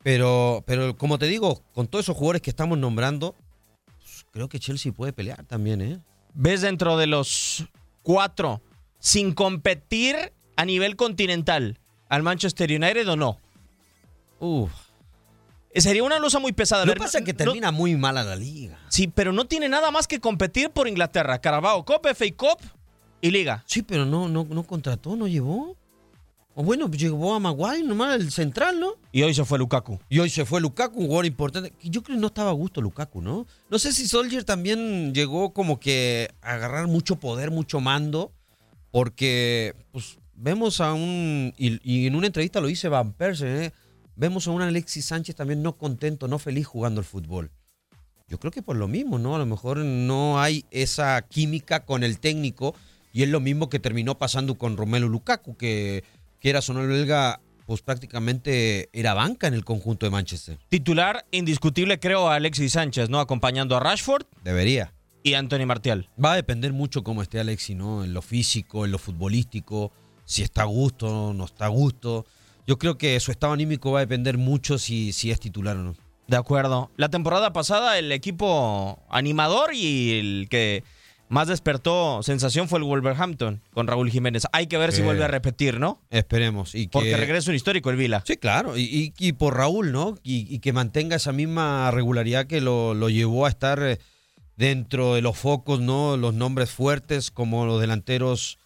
Pero, 0.04 0.64
pero 0.68 0.96
como 0.96 1.18
te 1.18 1.26
digo, 1.26 1.64
con 1.74 1.88
todos 1.88 2.06
esos 2.06 2.16
jugadores 2.16 2.42
que 2.44 2.52
estamos 2.52 2.78
nombrando, 2.78 3.36
pues, 3.98 4.26
creo 4.32 4.48
que 4.48 4.60
Chelsea 4.60 4.92
puede 4.92 5.12
pelear 5.12 5.44
también, 5.46 5.82
¿eh? 5.82 6.00
¿Ves 6.40 6.62
dentro 6.62 6.98
de 6.98 7.08
los 7.08 7.66
cuatro 8.04 8.62
sin 9.00 9.34
competir 9.34 10.16
a 10.56 10.66
nivel 10.66 10.96
continental 10.96 11.80
al 12.10 12.22
Manchester 12.22 12.70
United 12.72 13.10
o 13.10 13.16
no? 13.16 13.40
Uf. 14.40 14.72
Sería 15.74 16.04
una 16.04 16.20
losa 16.20 16.38
muy 16.40 16.54
pesada. 16.54 16.86
Lo 16.86 16.94
que 16.94 17.00
pasa 17.00 17.20
es 17.20 17.26
que 17.26 17.34
no- 17.34 17.38
termina 17.38 17.72
muy 17.72 17.96
mal 17.96 18.18
a 18.18 18.24
la 18.24 18.36
liga. 18.36 18.78
sí, 18.90 19.08
pero 19.08 19.34
no 19.34 19.46
tiene 19.46 19.68
nada 19.68 19.90
más 19.92 20.08
que 20.08 20.20
competir 20.20 20.70
por 20.70 20.88
Inglaterra. 20.88 21.40
Carabao 21.40 21.84
Cup, 21.86 22.02
FA 22.14 22.26
Cup 22.36 22.60
y 23.22 23.32
Liga. 23.32 23.64
Sí, 23.66 23.82
pero 23.82 24.06
no, 24.06 24.28
no, 24.30 24.46
no 24.48 24.64
contrató, 24.64 25.16
no 25.16 25.28
llevó. 25.28 25.76
O 26.60 26.64
bueno, 26.64 26.88
pues 26.88 27.00
llevó 27.00 27.36
a 27.36 27.40
Maguire 27.40 27.84
nomás, 27.84 28.20
el 28.20 28.32
central, 28.32 28.80
¿no? 28.80 28.96
Y 29.12 29.22
hoy 29.22 29.32
se 29.32 29.46
fue 29.46 29.60
Lukaku. 29.60 30.00
Y 30.10 30.18
hoy 30.18 30.32
se 30.32 30.44
fue 30.44 30.60
Lukaku, 30.60 31.00
un 31.00 31.06
jugador 31.06 31.28
importante. 31.28 31.72
Yo 31.84 32.02
creo 32.02 32.18
que 32.18 32.22
no 32.22 32.28
estaba 32.28 32.50
a 32.50 32.54
gusto 32.54 32.82
Lukaku, 32.82 33.22
¿no? 33.22 33.46
No 33.70 33.78
sé 33.78 33.94
si 33.94 34.08
Soldier 34.08 34.44
también 34.44 35.14
llegó 35.14 35.54
como 35.54 35.80
que 35.80 36.32
a 36.42 36.54
agarrar 36.54 36.88
mucho 36.88 37.18
poder, 37.18 37.52
mucho 37.52 37.80
mando, 37.80 38.32
porque 38.90 39.76
pues 39.92 40.18
vemos 40.34 40.82
a 40.82 40.96
un, 40.96 41.54
y, 41.60 41.80
y 41.84 42.08
en 42.08 42.16
una 42.16 42.26
entrevista 42.26 42.60
lo 42.60 42.66
dice 42.66 42.90
Van 42.90 43.14
Persie, 43.14 43.66
¿eh? 43.66 43.74
vemos 44.16 44.48
a 44.48 44.52
un 44.52 44.64
Alexis 44.64 45.06
Sánchez 45.06 45.36
también 45.36 45.62
no 45.62 45.78
contento, 45.78 46.28
no 46.28 46.40
feliz 46.40 46.66
jugando 46.66 47.02
al 47.02 47.06
fútbol. 47.06 47.52
Yo 48.28 48.40
creo 48.40 48.52
que 48.52 48.64
por 48.64 48.78
lo 48.78 48.88
mismo, 48.88 49.20
¿no? 49.20 49.36
A 49.36 49.40
lo 49.40 49.46
mejor 49.46 49.78
no 49.78 50.42
hay 50.42 50.66
esa 50.72 51.22
química 51.22 51.86
con 51.86 52.04
el 52.04 52.20
técnico 52.20 52.74
y 53.14 53.24
es 53.24 53.30
lo 53.30 53.40
mismo 53.40 53.70
que 53.70 53.80
terminó 53.80 54.18
pasando 54.18 54.56
con 54.56 54.76
Romelu 54.76 55.08
Lukaku, 55.08 55.56
que 55.56 56.04
quiera 56.40 56.60
o 56.68 56.74
no 56.74 56.82
el 56.82 56.88
belga, 56.88 57.42
pues 57.66 57.82
prácticamente 57.82 58.90
era 58.94 59.14
banca 59.14 59.48
en 59.48 59.54
el 59.54 59.66
conjunto 59.66 60.06
de 60.06 60.10
Manchester. 60.12 60.58
Titular 60.70 61.26
indiscutible, 61.32 62.00
creo, 62.00 62.30
a 62.30 62.36
Alexis 62.36 62.74
Sánchez, 62.74 63.10
¿no? 63.10 63.20
Acompañando 63.20 63.76
a 63.76 63.80
Rashford 63.80 64.26
Debería. 64.44 64.94
y 65.24 65.34
Anthony 65.34 65.66
Martial. 65.66 66.10
Va 66.24 66.34
a 66.34 66.36
depender 66.36 66.72
mucho 66.74 67.04
cómo 67.04 67.22
esté 67.22 67.40
Alexis, 67.40 67.76
¿no? 67.76 68.04
En 68.04 68.14
lo 68.14 68.22
físico, 68.22 68.86
en 68.86 68.92
lo 68.92 68.98
futbolístico, 68.98 69.92
si 70.26 70.44
está 70.44 70.62
a 70.62 70.66
gusto, 70.66 71.34
no 71.34 71.46
está 71.46 71.66
a 71.66 71.70
gusto. 71.70 72.26
Yo 72.66 72.78
creo 72.78 72.98
que 72.98 73.20
su 73.20 73.32
estado 73.32 73.54
anímico 73.54 73.92
va 73.92 74.00
a 74.00 74.06
depender 74.06 74.38
mucho 74.38 74.78
si, 74.78 75.14
si 75.14 75.32
es 75.32 75.40
titular 75.40 75.76
o 75.78 75.84
no. 75.84 75.96
De 76.28 76.36
acuerdo. 76.36 76.92
La 76.98 77.08
temporada 77.10 77.54
pasada 77.54 77.98
el 77.98 78.12
equipo 78.12 79.02
animador 79.10 79.74
y 79.74 80.20
el 80.20 80.48
que 80.50 80.84
más 81.30 81.48
despertó 81.48 82.22
sensación 82.24 82.68
fue 82.70 82.80
el 82.80 82.86
Wolverhampton 82.86 83.62
con 83.74 83.88
Raúl 83.88 84.10
Jiménez. 84.10 84.44
Hay 84.54 84.68
que 84.68 84.78
ver 84.78 84.92
si 84.94 85.02
vuelve 85.02 85.24
a 85.24 85.28
repetir, 85.28 85.80
¿no? 85.80 86.02
Esperemos. 86.10 86.74
Y 86.76 86.84
que, 86.88 86.92
Porque 86.92 87.18
regresa 87.18 87.50
un 87.52 87.56
histórico 87.56 87.90
el 87.90 87.98
Vila. 87.98 88.24
Sí, 88.26 88.38
claro. 88.38 88.78
Y, 88.78 88.84
y- 88.84 89.14
y 89.20 89.34
por 89.34 89.56
Raúl, 89.58 89.92
¿no? 89.92 90.16
Y, 90.24 90.48
y 90.54 90.60
que 90.60 90.72
mantenga 90.74 91.16
esa 91.18 91.32
misma 91.34 91.92
regularidad 91.92 92.48
que 92.48 92.62
lo, 92.62 92.94
lo 92.94 93.10
llevó 93.10 93.46
a 93.46 93.50
estar 93.50 93.82
eh, 93.84 94.00
dentro 94.56 95.16
de 95.16 95.22
los 95.22 95.38
focos, 95.38 95.80
¿no? 95.82 96.18
Los 96.18 96.34
nombres 96.34 96.72
fuertes 96.72 97.30
como 97.32 97.66
los 97.66 97.80
delanteros 97.82 98.58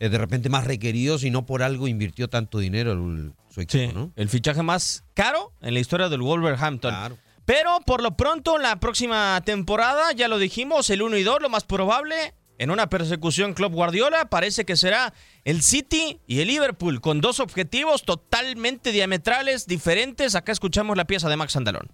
eh, 0.00 0.08
de 0.08 0.18
repente 0.18 0.48
más 0.48 0.64
requeridos 0.66 1.24
y 1.24 1.30
no 1.30 1.46
por 1.46 1.62
algo 1.62 1.88
invirtió 1.88 2.28
tanto 2.28 2.58
dinero 2.58 2.92
el- 2.92 3.32
su 3.50 3.62
equipo, 3.62 3.82
Sí, 3.88 3.90
¿no? 3.94 4.12
el 4.14 4.28
fichaje 4.28 4.62
más 4.62 5.04
caro 5.14 5.52
en 5.62 5.74
la 5.74 5.80
historia 5.80 6.08
del 6.08 6.20
Wolverhampton. 6.20 6.90
Claro. 6.92 7.18
Pero 7.48 7.80
por 7.86 8.02
lo 8.02 8.14
pronto, 8.14 8.58
la 8.58 8.78
próxima 8.78 9.40
temporada, 9.42 10.12
ya 10.12 10.28
lo 10.28 10.36
dijimos, 10.36 10.90
el 10.90 11.00
1 11.00 11.16
y 11.16 11.22
2, 11.22 11.40
lo 11.40 11.48
más 11.48 11.64
probable, 11.64 12.34
en 12.58 12.70
una 12.70 12.90
persecución 12.90 13.54
Club 13.54 13.72
Guardiola, 13.72 14.26
parece 14.26 14.66
que 14.66 14.76
será 14.76 15.14
el 15.44 15.62
City 15.62 16.20
y 16.26 16.40
el 16.40 16.48
Liverpool, 16.48 17.00
con 17.00 17.22
dos 17.22 17.40
objetivos 17.40 18.02
totalmente 18.02 18.92
diametrales, 18.92 19.66
diferentes. 19.66 20.34
Acá 20.34 20.52
escuchamos 20.52 20.94
la 20.98 21.06
pieza 21.06 21.30
de 21.30 21.38
Max 21.38 21.56
Andalón. 21.56 21.90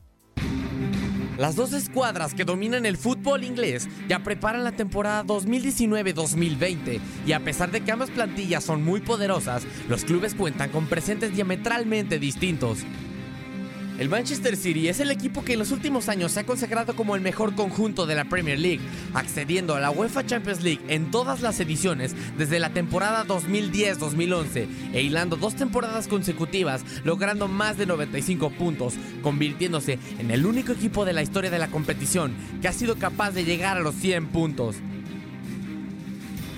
Las 1.39 1.55
dos 1.55 1.73
escuadras 1.73 2.35
que 2.35 2.45
dominan 2.45 2.85
el 2.85 2.97
fútbol 2.97 3.45
inglés 3.45 3.89
ya 4.09 4.25
preparan 4.25 4.65
la 4.65 4.73
temporada 4.73 5.23
2019-2020 5.23 7.01
y 7.29 7.33
a 7.33 7.39
pesar 7.45 7.71
de 7.71 7.81
que 7.83 7.93
ambas 7.93 8.11
plantillas 8.11 8.65
son 8.65 8.83
muy 8.83 9.03
poderosas, 9.03 9.63
los 9.89 10.05
clubes 10.05 10.35
cuentan 10.35 10.71
con 10.71 10.89
presentes 10.89 11.33
diametralmente 11.33 12.19
distintos. 12.19 12.81
El 13.97 14.09
Manchester 14.09 14.57
City 14.57 14.89
es 14.89 14.99
el 14.99 15.13
equipo 15.13 15.45
que 15.45 15.53
en 15.53 15.61
los 15.61 15.71
últimos 15.71 16.09
años 16.09 16.33
se 16.33 16.41
ha 16.41 16.47
consagrado 16.47 16.97
como 16.97 17.15
el 17.15 17.23
mejor 17.23 17.55
conjunto 17.55 18.07
de 18.07 18.17
la 18.17 18.25
Premier 18.25 18.59
League, 18.59 18.81
accediendo 19.15 19.77
a 19.77 19.81
la 19.81 19.93
UEFA 19.93 20.27
Champions 20.27 20.63
League 20.63 20.81
en 20.89 21.13
todas 21.13 21.43
las 21.43 21.61
ediciones 21.61 22.17
desde 22.37 22.59
la 22.59 22.71
temporada 22.71 23.25
2010-2011 23.25 24.67
e 24.95 25.03
hilando 25.03 25.37
dos 25.37 25.55
temporadas 25.55 26.09
consecutivas, 26.09 26.85
logrando 27.05 27.47
más 27.47 27.79
de 27.79 27.87
95 27.87 28.51
puntos, 28.51 28.95
convirtiéndose 29.23 30.01
en 30.19 30.33
el 30.33 30.45
único 30.45 30.73
equipo 30.73 31.05
de 31.05 31.13
la 31.13 31.23
historia 31.23 31.51
de 31.51 31.61
la 31.61 31.69
competición 31.69 32.35
que 32.61 32.67
ha 32.67 32.73
sido 32.73 32.97
capaz 32.97 33.31
de 33.31 33.45
llegar 33.45 33.77
a 33.77 33.81
los 33.81 33.95
100 33.95 34.27
puntos. 34.27 34.77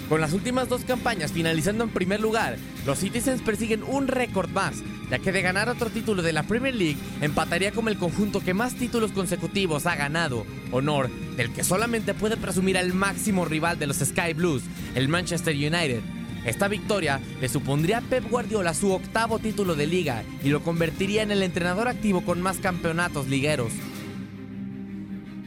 Con 0.09 0.21
las 0.21 0.33
últimas 0.33 0.69
dos 0.69 0.85
campañas 0.85 1.33
finalizando 1.33 1.83
en 1.83 1.91
primer 1.91 2.21
lugar, 2.21 2.59
los 2.87 3.01
Citizens 3.01 3.43
persiguen 3.43 3.83
un 3.83 4.07
récord 4.07 4.49
más, 4.51 4.77
ya 5.11 5.19
que 5.19 5.33
de 5.33 5.43
ganar 5.43 5.69
otro 5.69 5.91
título 5.91 6.23
de 6.23 6.33
la 6.33 6.45
Premier 6.45 6.77
League 6.77 6.97
empataría 7.21 7.73
como 7.73 7.89
el 7.89 7.99
conjunto 7.99 8.41
que 8.41 8.55
más 8.55 8.77
títulos 8.77 9.11
consecutivos 9.11 9.85
ha 9.87 9.97
ganado, 9.97 10.47
honor 10.71 11.11
del 11.37 11.53
que 11.53 11.65
solamente 11.65 12.15
puede 12.15 12.37
presumir 12.37 12.79
al 12.79 12.95
máximo 12.95 13.45
rival 13.47 13.81
de 13.81 13.89
los 13.89 13.97
Sky 13.97 14.33
Blues, 14.33 14.63
el 14.95 15.09
Manchester 15.09 15.57
United. 15.57 16.03
Esta 16.45 16.69
victoria 16.69 17.21
le 17.41 17.49
supondría 17.49 17.99
a 17.99 18.03
Pep 18.03 18.31
Guardiola 18.31 18.75
su 18.75 18.93
octavo 18.93 19.41
título 19.41 19.75
de 19.75 19.89
liga 19.89 20.23
y 20.45 20.51
lo 20.51 20.63
convertiría 20.63 21.23
en 21.23 21.33
el 21.33 21.43
entrenador 21.43 21.89
activo 21.89 22.25
con 22.25 22.41
más 22.41 22.59
campeonatos 22.59 23.27
ligueros. 23.27 23.73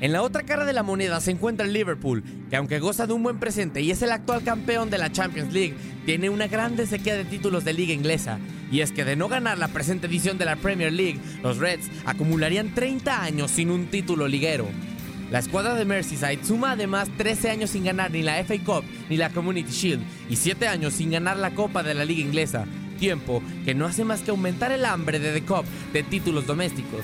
En 0.01 0.13
la 0.13 0.21
otra 0.21 0.43
cara 0.43 0.63
de 0.63 0.71
la 0.71 0.81
moneda 0.81 1.19
se 1.19 1.31
encuentra 1.31 1.65
el 1.65 1.73
Liverpool, 1.73 2.23
que 2.49 2.55
aunque 2.55 2.79
goza 2.79 3.05
de 3.05 3.11
un 3.11 3.21
buen 3.21 3.37
presente 3.37 3.81
y 3.81 3.91
es 3.91 4.01
el 4.01 4.13
actual 4.13 4.43
campeón 4.43 4.89
de 4.89 4.97
la 4.97 5.11
Champions 5.11 5.51
League, 5.51 5.75
tiene 6.05 6.29
una 6.29 6.47
grande 6.47 6.87
sequía 6.87 7.17
de 7.17 7.25
títulos 7.25 7.65
de 7.65 7.73
liga 7.73 7.93
inglesa. 7.93 8.39
Y 8.71 8.79
es 8.79 8.93
que 8.93 9.03
de 9.03 9.17
no 9.17 9.27
ganar 9.27 9.57
la 9.57 9.67
presente 9.67 10.07
edición 10.07 10.37
de 10.37 10.45
la 10.45 10.55
Premier 10.55 10.93
League, 10.93 11.19
los 11.43 11.57
Reds 11.57 11.89
acumularían 12.05 12.73
30 12.73 13.23
años 13.23 13.51
sin 13.51 13.71
un 13.71 13.87
título 13.87 14.29
liguero. 14.29 14.67
La 15.31 15.39
escuadra 15.39 15.75
de 15.75 15.83
Merseyside 15.83 16.45
suma 16.45 16.71
además 16.71 17.09
13 17.17 17.49
años 17.49 17.71
sin 17.71 17.83
ganar 17.83 18.09
ni 18.11 18.21
la 18.21 18.41
FA 18.45 18.55
Cup 18.63 18.85
ni 19.09 19.17
la 19.17 19.31
Community 19.31 19.71
Shield 19.71 20.01
y 20.29 20.37
7 20.37 20.65
años 20.69 20.93
sin 20.93 21.11
ganar 21.11 21.35
la 21.35 21.51
Copa 21.51 21.83
de 21.83 21.93
la 21.93 22.05
Liga 22.05 22.21
Inglesa, 22.21 22.65
tiempo 22.99 23.43
que 23.65 23.75
no 23.75 23.85
hace 23.85 24.05
más 24.05 24.21
que 24.21 24.31
aumentar 24.31 24.71
el 24.71 24.85
hambre 24.85 25.19
de 25.19 25.33
The 25.33 25.45
Cup 25.45 25.65
de 25.91 26.03
títulos 26.03 26.47
domésticos. 26.47 27.03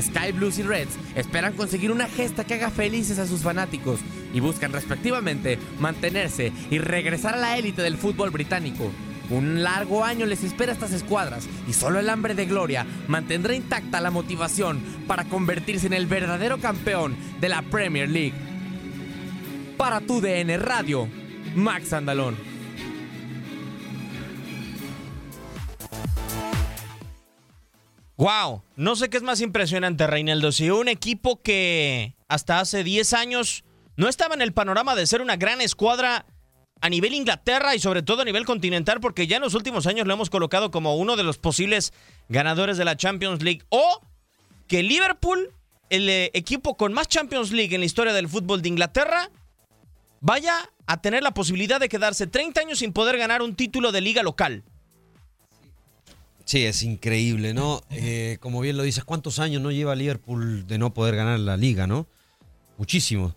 Sky 0.00 0.32
Blues 0.32 0.58
y 0.58 0.62
Reds 0.62 0.96
esperan 1.14 1.54
conseguir 1.54 1.90
una 1.92 2.08
gesta 2.08 2.44
que 2.44 2.54
haga 2.54 2.70
felices 2.70 3.18
a 3.18 3.26
sus 3.26 3.42
fanáticos 3.42 4.00
y 4.32 4.40
buscan 4.40 4.72
respectivamente 4.72 5.58
mantenerse 5.78 6.52
y 6.70 6.78
regresar 6.78 7.34
a 7.34 7.38
la 7.38 7.58
élite 7.58 7.82
del 7.82 7.96
fútbol 7.96 8.30
británico. 8.30 8.90
Un 9.30 9.62
largo 9.62 10.04
año 10.04 10.26
les 10.26 10.44
espera 10.44 10.72
a 10.72 10.74
estas 10.74 10.92
escuadras 10.92 11.48
y 11.68 11.72
solo 11.72 12.00
el 12.00 12.10
hambre 12.10 12.34
de 12.34 12.46
gloria 12.46 12.86
mantendrá 13.08 13.54
intacta 13.54 14.00
la 14.00 14.10
motivación 14.10 14.80
para 15.06 15.24
convertirse 15.24 15.86
en 15.86 15.94
el 15.94 16.06
verdadero 16.06 16.58
campeón 16.58 17.16
de 17.40 17.48
la 17.48 17.62
Premier 17.62 18.08
League. 18.08 18.34
Para 19.76 20.00
tu 20.00 20.20
DN 20.20 20.58
Radio, 20.58 21.08
Max 21.54 21.92
Andalón. 21.92 22.51
Wow, 28.16 28.62
no 28.76 28.94
sé 28.94 29.08
qué 29.10 29.16
es 29.16 29.22
más 29.22 29.40
impresionante, 29.40 30.06
Reinaldo. 30.06 30.52
Si 30.52 30.70
un 30.70 30.88
equipo 30.88 31.40
que 31.42 32.14
hasta 32.28 32.60
hace 32.60 32.84
10 32.84 33.14
años 33.14 33.64
no 33.96 34.08
estaba 34.08 34.34
en 34.34 34.42
el 34.42 34.52
panorama 34.52 34.94
de 34.94 35.06
ser 35.06 35.22
una 35.22 35.36
gran 35.36 35.60
escuadra 35.60 36.26
a 36.80 36.88
nivel 36.88 37.14
Inglaterra 37.14 37.74
y 37.74 37.78
sobre 37.78 38.02
todo 38.02 38.22
a 38.22 38.24
nivel 38.24 38.44
continental, 38.44 39.00
porque 39.00 39.26
ya 39.26 39.36
en 39.36 39.42
los 39.42 39.54
últimos 39.54 39.86
años 39.86 40.06
lo 40.06 40.14
hemos 40.14 40.30
colocado 40.30 40.70
como 40.70 40.96
uno 40.96 41.16
de 41.16 41.22
los 41.22 41.38
posibles 41.38 41.92
ganadores 42.28 42.76
de 42.76 42.84
la 42.84 42.96
Champions 42.96 43.42
League, 43.42 43.62
o 43.68 44.00
que 44.66 44.82
Liverpool, 44.82 45.50
el 45.90 46.08
eh, 46.08 46.30
equipo 46.34 46.76
con 46.76 46.92
más 46.92 47.08
Champions 47.08 47.52
League 47.52 47.74
en 47.74 47.80
la 47.80 47.86
historia 47.86 48.12
del 48.12 48.28
fútbol 48.28 48.62
de 48.62 48.68
Inglaterra, 48.68 49.30
vaya 50.20 50.70
a 50.86 51.00
tener 51.00 51.22
la 51.22 51.34
posibilidad 51.34 51.78
de 51.78 51.88
quedarse 51.88 52.26
30 52.26 52.60
años 52.60 52.78
sin 52.80 52.92
poder 52.92 53.16
ganar 53.16 53.42
un 53.42 53.54
título 53.54 53.92
de 53.92 54.00
liga 54.00 54.22
local. 54.22 54.64
Sí, 56.44 56.64
es 56.64 56.82
increíble, 56.82 57.54
¿no? 57.54 57.82
Eh, 57.90 58.38
como 58.40 58.60
bien 58.60 58.76
lo 58.76 58.82
dices, 58.82 59.04
¿cuántos 59.04 59.38
años 59.38 59.62
no 59.62 59.70
lleva 59.70 59.94
Liverpool 59.94 60.66
de 60.66 60.78
no 60.78 60.92
poder 60.92 61.16
ganar 61.16 61.38
la 61.38 61.56
liga, 61.56 61.86
no? 61.86 62.06
Muchísimos. 62.78 63.34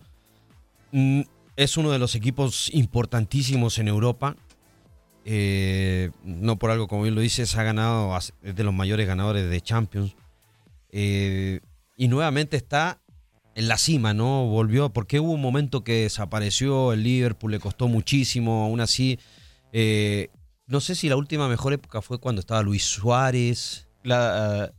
Mm, 0.92 1.22
es 1.56 1.76
uno 1.76 1.90
de 1.90 1.98
los 1.98 2.14
equipos 2.14 2.70
importantísimos 2.72 3.78
en 3.78 3.88
Europa. 3.88 4.36
Eh, 5.24 6.10
no 6.24 6.58
por 6.58 6.70
algo, 6.70 6.88
como 6.88 7.02
bien 7.02 7.14
lo 7.14 7.20
dices, 7.20 7.56
ha 7.56 7.62
ganado, 7.62 8.16
es 8.16 8.32
de 8.42 8.64
los 8.64 8.74
mayores 8.74 9.06
ganadores 9.06 9.48
de 9.48 9.60
Champions. 9.60 10.14
Eh, 10.90 11.60
y 11.96 12.08
nuevamente 12.08 12.56
está 12.56 13.00
en 13.54 13.68
la 13.68 13.78
cima, 13.78 14.14
¿no? 14.14 14.46
Volvió, 14.46 14.92
porque 14.92 15.20
hubo 15.20 15.32
un 15.32 15.40
momento 15.40 15.84
que 15.84 16.02
desapareció 16.02 16.92
el 16.92 17.04
Liverpool, 17.04 17.52
le 17.52 17.60
costó 17.60 17.88
muchísimo, 17.88 18.64
aún 18.64 18.80
así. 18.80 19.18
No 20.66 20.80
sé 20.80 20.94
si 20.94 21.08
la 21.08 21.16
última 21.16 21.48
mejor 21.48 21.72
época 21.72 22.02
fue 22.02 22.18
cuando 22.18 22.40
estaba 22.40 22.62
Luis 22.62 22.84
Suárez, 22.84 23.86
La, 24.02 24.72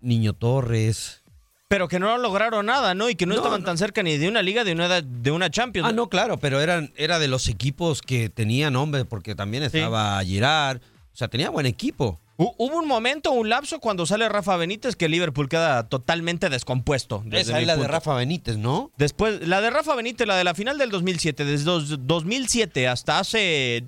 Niño 0.00 0.32
Torres. 0.34 1.22
Pero 1.68 1.86
que 1.86 2.00
no 2.00 2.18
lograron 2.18 2.66
nada, 2.66 2.94
¿no? 2.94 3.08
Y 3.10 3.14
que 3.14 3.26
no, 3.26 3.34
No, 3.34 3.40
estaban 3.40 3.60
no. 3.60 3.66
tan 3.66 3.78
cerca 3.78 4.02
ni 4.02 4.16
de 4.18 4.28
una 4.28 4.42
liga 4.42 4.64
de 4.64 4.72
una, 4.72 5.00
de 5.00 5.30
una 5.30 5.50
Champions. 5.50 5.88
Ah, 5.88 5.92
no, 5.92 6.08
claro, 6.08 6.38
pero 6.38 6.60
eran, 6.60 6.92
era 6.96 7.18
de 7.20 7.28
los 7.28 7.46
equipos 7.48 8.02
que 8.02 8.28
tenían 8.28 8.72
nombre, 8.72 9.04
porque 9.04 9.34
también 9.36 9.62
estaba 9.62 10.20
Girard. 10.24 10.78
O 11.12 11.16
sea, 11.16 11.28
tenía 11.28 11.48
buen 11.50 11.66
equipo. 11.66 12.18
Hu- 12.38 12.54
Hubo 12.58 12.78
un 12.78 12.88
momento, 12.88 13.30
un 13.30 13.48
lapso 13.50 13.78
cuando 13.78 14.04
sale 14.06 14.28
Rafa 14.28 14.56
Benítez 14.56 14.96
que 14.96 15.08
Liverpool 15.08 15.48
queda 15.48 15.88
totalmente 15.88 16.48
descompuesto. 16.48 17.22
Esa 17.30 17.60
es 17.60 17.66
la 17.68 17.76
de. 17.76 17.86
Rafa 17.86 18.14
Benítez, 18.14 18.56
¿no? 18.56 18.90
Después, 18.96 19.46
la 19.46 19.60
de 19.60 19.70
Rafa 19.70 19.94
Benítez, 19.94 20.26
la 20.26 20.36
de 20.36 20.44
la 20.44 20.54
final 20.54 20.76
del 20.78 20.90
2007, 20.90 21.44
desde 21.44 21.64
dos- 21.66 21.98
2007 22.06 22.88
hasta 22.88 23.18
hace 23.20 23.84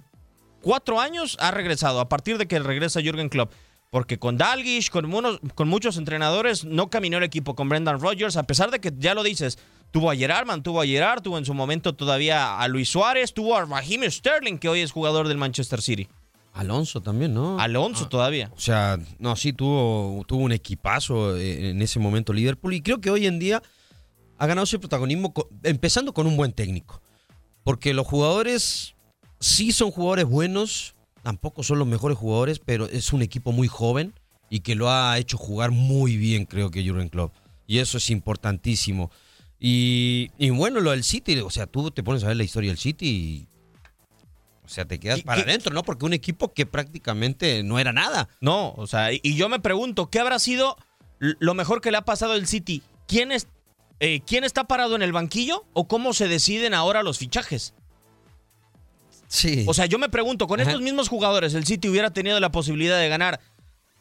cuatro 0.63 1.01
años 1.01 1.37
ha 1.41 1.51
regresado, 1.51 2.01
a 2.01 2.09
partir 2.09 2.39
de 2.39 2.47
que 2.47 2.59
regresa 2.59 3.01
Jürgen 3.03 3.29
Klopp. 3.29 3.53
Porque 3.91 4.19
con 4.19 4.39
Dalgish, 4.39 4.89
con, 4.89 5.11
con 5.55 5.69
muchos 5.69 5.99
entrenadores, 5.99 6.65
no 6.65 6.89
caminó 6.89 7.19
el 7.19 7.25
equipo 7.25 7.55
con 7.55 7.69
Brendan 7.69 8.01
Rodgers, 8.01 8.39
a 8.39 8.45
pesar 8.45 8.71
de 8.71 8.81
que, 8.81 8.91
ya 8.97 9.13
lo 9.13 9.23
dices, 9.23 9.59
tuvo 9.91 10.11
a 10.11 10.17
Gerard, 10.17 10.47
mantuvo 10.47 10.81
a 10.81 10.87
Gerard, 10.87 11.21
tuvo 11.21 11.37
en 11.37 11.45
su 11.45 11.53
momento 11.53 11.95
todavía 11.95 12.59
a 12.59 12.69
Luis 12.69 12.89
Suárez, 12.89 13.35
tuvo 13.35 13.55
a 13.55 13.67
Raheem 13.67 14.11
Sterling, 14.11 14.57
que 14.57 14.71
hoy 14.71 14.81
es 14.81 14.93
jugador 14.93 15.29
del 15.29 15.37
Manchester 15.37 15.83
City. 15.83 16.09
Alonso 16.55 17.03
también, 17.03 17.35
¿no? 17.35 17.59
Alonso 17.59 18.05
Ah, 18.05 18.09
todavía. 18.09 18.51
O 18.57 18.61
sea, 18.61 18.99
no, 19.19 19.37
sí 19.37 19.53
tuvo, 19.53 20.25
tuvo 20.27 20.43
un 20.43 20.53
equipazo 20.53 21.37
eh, 21.37 21.71
en 21.71 21.81
ese 21.83 21.99
momento 21.99 22.33
Liverpool 22.33 22.75
y 22.75 22.81
creo 22.83 23.01
que 23.01 23.11
hoy 23.11 23.27
en 23.27 23.39
día 23.39 23.63
ha 24.39 24.47
ganado 24.47 24.65
ese 24.65 24.79
protagonismo 24.79 25.33
empezando 25.63 26.13
con 26.15 26.27
un 26.27 26.37
buen 26.37 26.53
técnico. 26.53 27.01
Porque 27.65 27.95
los 27.95 28.07
jugadores 28.07 28.92
sí 29.43 29.73
son 29.73 29.91
jugadores 29.91 30.25
buenos, 30.25 30.95
tampoco 31.23 31.63
son 31.63 31.79
los 31.79 31.89
mejores 31.89 32.17
jugadores, 32.17 32.61
pero 32.65 32.87
es 32.87 33.13
un 33.13 33.23
equipo 33.23 33.53
muy 33.53 33.69
joven 33.69 34.15
y 34.49 34.61
que 34.61 34.75
lo 34.75 34.91
ha 34.91 35.19
hecho 35.19 35.37
jugar 35.37 35.71
muy 35.73 36.17
bien, 36.17 36.47
creo 36.47 36.71
que 36.71 36.87
Jurgen 36.89 37.09
Klopp. 37.09 37.35
Y 37.67 37.79
eso 37.79 37.99
es 37.99 38.09
importantísimo. 38.11 39.11
Y, 39.59 40.31
y 40.39 40.51
bueno, 40.51 40.81
lo 40.81 40.93
del 40.93 41.05
City, 41.05 41.39
o 41.41 41.51
sea, 41.51 41.67
tú 41.67 41.91
te 41.91 42.03
pones 42.03 42.23
a 42.25 42.29
ver 42.29 42.37
la 42.37 42.45
historia 42.45 42.71
del 42.71 42.79
City 42.79 43.07
y... 43.09 43.47
O 44.65 44.69
sea, 44.69 44.85
te 44.85 44.99
quedas 44.99 45.19
¿Qué- 45.19 45.25
para 45.25 45.43
adentro, 45.43 45.75
¿no? 45.75 45.83
Porque 45.83 46.05
un 46.07 46.13
equipo 46.13 46.53
que 46.53 46.65
prácticamente 46.65 47.63
no 47.63 47.79
era 47.79 47.93
nada. 47.93 48.29
No, 48.41 48.73
o 48.77 48.87
sea, 48.87 49.13
y, 49.13 49.35
yo 49.35 49.49
me 49.49 49.61
pregunto, 49.61 50.09
¿qué 50.09 50.21
habrá 50.21 50.39
sido 50.39 50.77
lo 51.19 51.55
mejor 51.55 51.81
que 51.81 51.91
le 51.91 51.99
ha 51.99 52.05
pasado 52.05 52.33
al 52.33 52.47
City? 52.47 52.83
¿Quién, 53.07 53.33
es, 53.33 53.49
eh, 54.01 54.21
¿Quién 54.27 54.45
está 54.45 54.65
parado 54.65 54.95
en 54.97 55.03
el 55.03 55.13
banquillo 55.13 55.65
o 55.73 55.89
cómo 55.89 56.13
se 56.15 56.29
deciden 56.29 56.75
ahora 56.75 57.03
los 57.03 57.19
fichajes? 57.19 57.75
Sí. 59.35 59.65
O 59.67 59.73
sea, 59.73 59.87
yo 59.87 59.99
me 59.99 60.11
pregunto, 60.11 60.47
con 60.47 60.61
Ajá. 60.61 60.69
estos 60.69 60.83
mismos 60.83 61.09
jugadores, 61.09 61.55
el 61.55 61.65
City 61.65 61.89
hubiera 61.89 62.11
tenido 62.13 62.39
la 62.39 62.53
posibilidad 62.53 62.99
de 62.99 63.09
ganar 63.09 63.41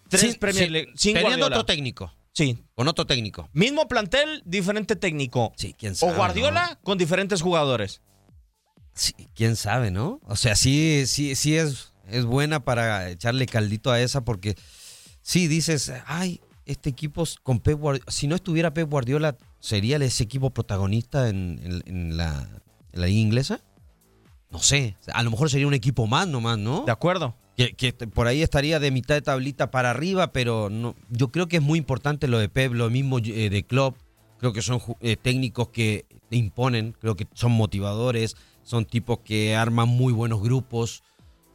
tres 0.09 0.21
Sin- 0.23 0.35
Premier 0.35 0.65
sin- 0.65 0.73
League 0.73 0.91
sin 0.95 1.13
teniendo 1.13 1.29
Guardiola. 1.37 1.55
otro 1.55 1.65
técnico. 1.65 2.13
Sí. 2.33 2.57
Con 2.75 2.89
otro 2.89 3.07
técnico. 3.07 3.49
Mismo 3.53 3.87
plantel, 3.87 4.41
diferente 4.45 4.97
técnico. 4.97 5.53
Sí, 5.55 5.73
quién 5.77 5.93
O 5.93 5.95
sabe. 5.95 6.15
Guardiola 6.15 6.79
con 6.83 6.97
diferentes 6.97 7.41
jugadores. 7.41 8.01
Sí, 8.93 9.13
quién 9.33 9.55
sabe, 9.55 9.89
¿no? 9.89 10.19
O 10.25 10.35
sea, 10.35 10.55
sí, 10.55 11.03
sí, 11.07 11.35
sí 11.35 11.55
es, 11.55 11.93
es 12.09 12.25
buena 12.25 12.59
para 12.65 13.09
echarle 13.09 13.45
caldito 13.45 13.89
a 13.89 14.01
esa 14.01 14.25
porque 14.25 14.55
sí 15.21 15.47
dices, 15.47 15.93
ay, 16.07 16.41
este 16.65 16.89
equipo 16.89 17.23
con 17.43 17.59
Pep 17.61 17.79
Guardiola, 17.79 18.11
si 18.11 18.27
no 18.27 18.35
estuviera 18.35 18.73
Pep 18.73 18.89
Guardiola, 18.89 19.37
¿sería 19.61 19.95
ese 19.97 20.23
equipo 20.23 20.49
protagonista 20.49 21.29
en, 21.29 21.59
en- 21.63 21.83
en 21.85 22.17
la, 22.17 22.49
en 22.91 22.99
la 23.01 23.07
liga 23.07 23.19
inglesa? 23.21 23.61
No 24.51 24.59
sé, 24.59 24.97
a 25.13 25.23
lo 25.23 25.31
mejor 25.31 25.49
sería 25.49 25.67
un 25.67 25.73
equipo 25.73 26.07
más 26.07 26.27
nomás, 26.27 26.57
¿no? 26.57 26.83
De 26.85 26.91
acuerdo. 26.91 27.35
Que, 27.55 27.73
que 27.73 27.93
por 27.93 28.27
ahí 28.27 28.41
estaría 28.41 28.79
de 28.79 28.91
mitad 28.91 29.15
de 29.15 29.21
tablita 29.21 29.71
para 29.71 29.91
arriba, 29.91 30.31
pero 30.33 30.69
no, 30.69 30.95
yo 31.09 31.31
creo 31.31 31.47
que 31.47 31.57
es 31.57 31.61
muy 31.61 31.79
importante 31.79 32.27
lo 32.27 32.39
de 32.39 32.49
Pep, 32.49 32.73
lo 32.73 32.89
mismo 32.89 33.19
eh, 33.19 33.49
de 33.49 33.63
Klopp. 33.63 33.97
Creo 34.39 34.53
que 34.53 34.61
son 34.61 34.81
eh, 35.01 35.15
técnicos 35.15 35.69
que 35.69 36.05
imponen, 36.31 36.95
creo 36.99 37.15
que 37.15 37.27
son 37.33 37.51
motivadores, 37.51 38.35
son 38.63 38.85
tipos 38.85 39.19
que 39.19 39.55
arman 39.55 39.87
muy 39.87 40.11
buenos 40.11 40.41
grupos. 40.41 41.03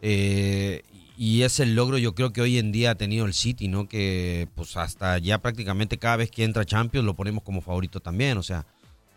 eh, 0.03 0.83
y 1.19 1.43
es 1.43 1.61
el 1.61 1.75
logro, 1.75 1.97
yo 1.97 2.15
creo 2.15 2.33
que 2.33 2.43
hoy 2.43 2.59
en 2.59 2.73
día 2.73 2.91
ha 2.91 2.95
tenido 2.95 3.25
el 3.25 3.33
City, 3.33 3.69
¿no? 3.69 3.89
Que 3.89 4.49
pues 4.55 4.77
hasta 4.77 5.17
ya 5.19 5.39
prácticamente 5.39 5.97
cada 5.99 6.17
vez 6.17 6.31
que 6.31 6.45
entra 6.45 6.67
Champions 6.67 7.07
lo 7.07 7.15
ponemos 7.15 7.43
como 7.43 7.63
favorito 7.63 8.01
también, 8.01 8.37
o 8.37 8.43
sea. 8.43 8.67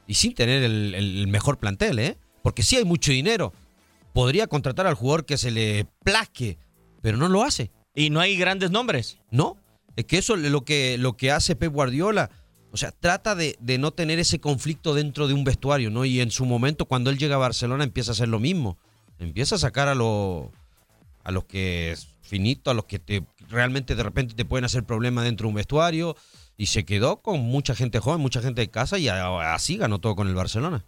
Y 0.07 0.13
sin 0.13 0.33
tener 0.33 0.63
el, 0.63 0.95
el 0.95 1.27
mejor 1.27 1.57
plantel, 1.59 1.99
¿eh? 1.99 2.17
Porque 2.41 2.63
sí 2.63 2.77
hay 2.77 2.85
mucho 2.85 3.11
dinero. 3.11 3.53
Podría 4.13 4.47
contratar 4.47 4.87
al 4.87 4.95
jugador 4.95 5.25
que 5.25 5.37
se 5.37 5.51
le 5.51 5.85
plazque, 6.03 6.57
pero 7.01 7.17
no 7.17 7.27
lo 7.29 7.43
hace. 7.43 7.71
Y 7.95 8.09
no 8.09 8.19
hay 8.19 8.37
grandes 8.37 8.71
nombres. 8.71 9.19
No, 9.31 9.57
es 9.95 10.05
que 10.05 10.17
eso 10.17 10.35
es 10.35 10.41
lo 10.41 10.63
que, 10.63 10.97
lo 10.97 11.15
que 11.17 11.31
hace 11.31 11.55
Pep 11.55 11.71
Guardiola. 11.73 12.29
O 12.71 12.77
sea, 12.77 12.91
trata 12.91 13.33
de, 13.35 13.55
de 13.59 13.77
no 13.77 13.91
tener 13.91 14.19
ese 14.19 14.39
conflicto 14.39 14.93
dentro 14.93 15.27
de 15.27 15.33
un 15.33 15.43
vestuario, 15.43 15.89
¿no? 15.89 16.05
Y 16.05 16.21
en 16.21 16.29
su 16.31 16.45
momento, 16.45 16.85
cuando 16.85 17.09
él 17.09 17.17
llega 17.17 17.35
a 17.35 17.39
Barcelona, 17.39 17.83
empieza 17.83 18.11
a 18.11 18.13
hacer 18.13 18.27
lo 18.27 18.39
mismo. 18.39 18.77
Empieza 19.17 19.55
a 19.55 19.59
sacar 19.59 19.87
a, 19.87 19.95
lo- 19.95 20.51
a 21.23 21.31
los 21.31 21.45
que 21.45 21.91
es 21.91 22.07
finito, 22.21 22.69
a 22.69 22.73
los 22.75 22.85
que 22.85 22.99
te, 22.99 23.25
realmente 23.49 23.95
de 23.95 24.03
repente 24.03 24.35
te 24.35 24.45
pueden 24.45 24.65
hacer 24.65 24.83
problema 24.83 25.23
dentro 25.23 25.45
de 25.45 25.49
un 25.49 25.55
vestuario. 25.55 26.15
Y 26.57 26.67
se 26.67 26.85
quedó 26.85 27.21
con 27.21 27.39
mucha 27.39 27.73
gente 27.73 27.99
joven, 27.99 28.21
mucha 28.21 28.41
gente 28.41 28.61
de 28.61 28.69
casa 28.69 28.97
y 28.99 29.07
así 29.07 29.77
ganó 29.77 29.99
todo 29.99 30.15
con 30.15 30.27
el 30.27 30.35
Barcelona. 30.35 30.85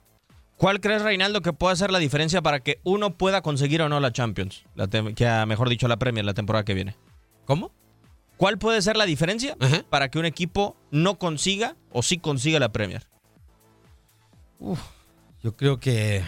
¿Cuál 0.62 0.80
crees, 0.80 1.02
Reinaldo, 1.02 1.42
que 1.42 1.54
puede 1.54 1.74
hacer 1.74 1.90
la 1.90 1.98
diferencia 1.98 2.44
para 2.44 2.60
que 2.60 2.80
uno 2.84 3.18
pueda 3.18 3.42
conseguir 3.42 3.82
o 3.82 3.90
no 3.90 4.00
la 4.00 4.12
Champions? 4.14 4.64
La 4.76 4.88
que 4.88 5.28
ha, 5.28 5.44
mejor 5.48 5.70
dicho, 5.70 5.88
la 5.88 5.98
Premier 5.98 6.24
la 6.24 6.36
temporada 6.36 6.64
que 6.64 6.76
viene. 6.76 6.96
¿Cómo? 7.46 7.72
¿Cuál 8.38 8.60
puede 8.60 8.80
ser 8.84 8.96
la 8.96 9.08
diferencia 9.08 9.58
Ajá. 9.60 9.84
para 9.90 10.10
que 10.10 10.20
un 10.20 10.26
equipo 10.26 10.78
no 10.92 11.18
consiga 11.18 11.76
o 11.92 12.04
sí 12.04 12.20
consiga 12.20 12.60
la 12.60 12.72
Premier? 12.72 13.08
Yo 15.42 15.56
creo 15.56 15.80
que 15.80 16.24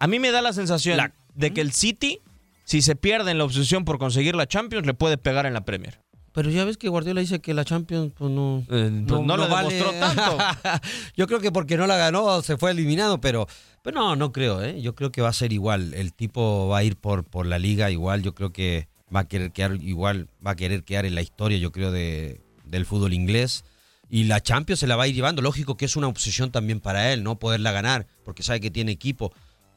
A 0.00 0.08
mí 0.08 0.18
me 0.18 0.32
da 0.32 0.42
la 0.42 0.52
sensación 0.52 0.96
La- 0.96 1.12
de 1.36 1.52
que 1.52 1.60
el 1.60 1.70
City, 1.70 2.20
si 2.64 2.82
se 2.82 2.96
pierde 2.96 3.30
en 3.30 3.38
la 3.38 3.44
obsesión 3.44 3.84
por 3.84 3.98
conseguir 3.98 4.34
la 4.34 4.48
Champions, 4.48 4.84
le 4.84 4.94
puede 4.94 5.16
pegar 5.16 5.46
en 5.46 5.54
la 5.54 5.64
Premier. 5.64 6.00
Pero 6.32 6.50
ya 6.50 6.64
ves 6.64 6.78
que 6.78 6.88
Guardiola 6.88 7.20
dice 7.20 7.40
que 7.40 7.52
la 7.52 7.64
Champions 7.64 8.12
pues 8.16 8.30
no, 8.30 8.64
Eh, 8.70 9.04
pues 9.06 9.20
no 9.22 9.36
lo 9.36 9.48
vale. 9.48 9.74
demostró 9.74 9.98
tanto. 10.00 10.38
yo 11.16 11.26
creo 11.26 11.40
que 11.40 11.52
porque 11.52 11.76
no 11.76 11.86
la 11.86 11.96
ganó 11.96 12.40
se 12.42 12.56
fue 12.56 12.70
eliminado, 12.70 13.20
pero, 13.20 13.46
pero 13.82 14.00
no, 14.00 14.16
no 14.16 14.32
creo, 14.32 14.62
¿eh? 14.62 14.80
Yo 14.80 14.94
creo 14.94 15.12
que 15.12 15.20
va 15.20 15.28
a 15.28 15.32
ser 15.34 15.52
igual. 15.52 15.92
El 15.94 16.14
tipo 16.14 16.68
va 16.68 16.78
a 16.78 16.84
ir 16.84 16.96
por, 16.96 17.24
por 17.24 17.44
la 17.46 17.58
liga 17.58 17.90
igual. 17.90 18.22
Yo 18.22 18.34
creo 18.34 18.50
que 18.52 18.88
va 19.14 19.20
a 19.20 19.28
querer 19.28 19.52
quedar 19.52 19.74
igual, 19.82 20.28
va 20.44 20.52
a 20.52 20.56
querer 20.56 20.84
quedar 20.84 21.04
en 21.04 21.14
la 21.14 21.20
historia, 21.20 21.58
yo 21.58 21.70
creo, 21.70 21.92
de, 21.92 22.40
del 22.64 22.86
fútbol 22.86 23.12
inglés. 23.12 23.64
Y 24.08 24.24
la 24.24 24.40
Champions 24.40 24.80
se 24.80 24.86
la 24.86 24.96
va 24.96 25.04
a 25.04 25.08
ir 25.08 25.14
llevando. 25.14 25.42
Lógico 25.42 25.76
que 25.76 25.84
es 25.84 25.96
una 25.96 26.06
obsesión 26.08 26.50
también 26.50 26.80
para 26.80 27.12
él, 27.12 27.22
¿no? 27.24 27.38
Poderla 27.38 27.72
ganar, 27.72 28.06
porque 28.24 28.42
sabe 28.42 28.60
que 28.60 28.70
tiene 28.70 28.90
equipo. 28.92 29.32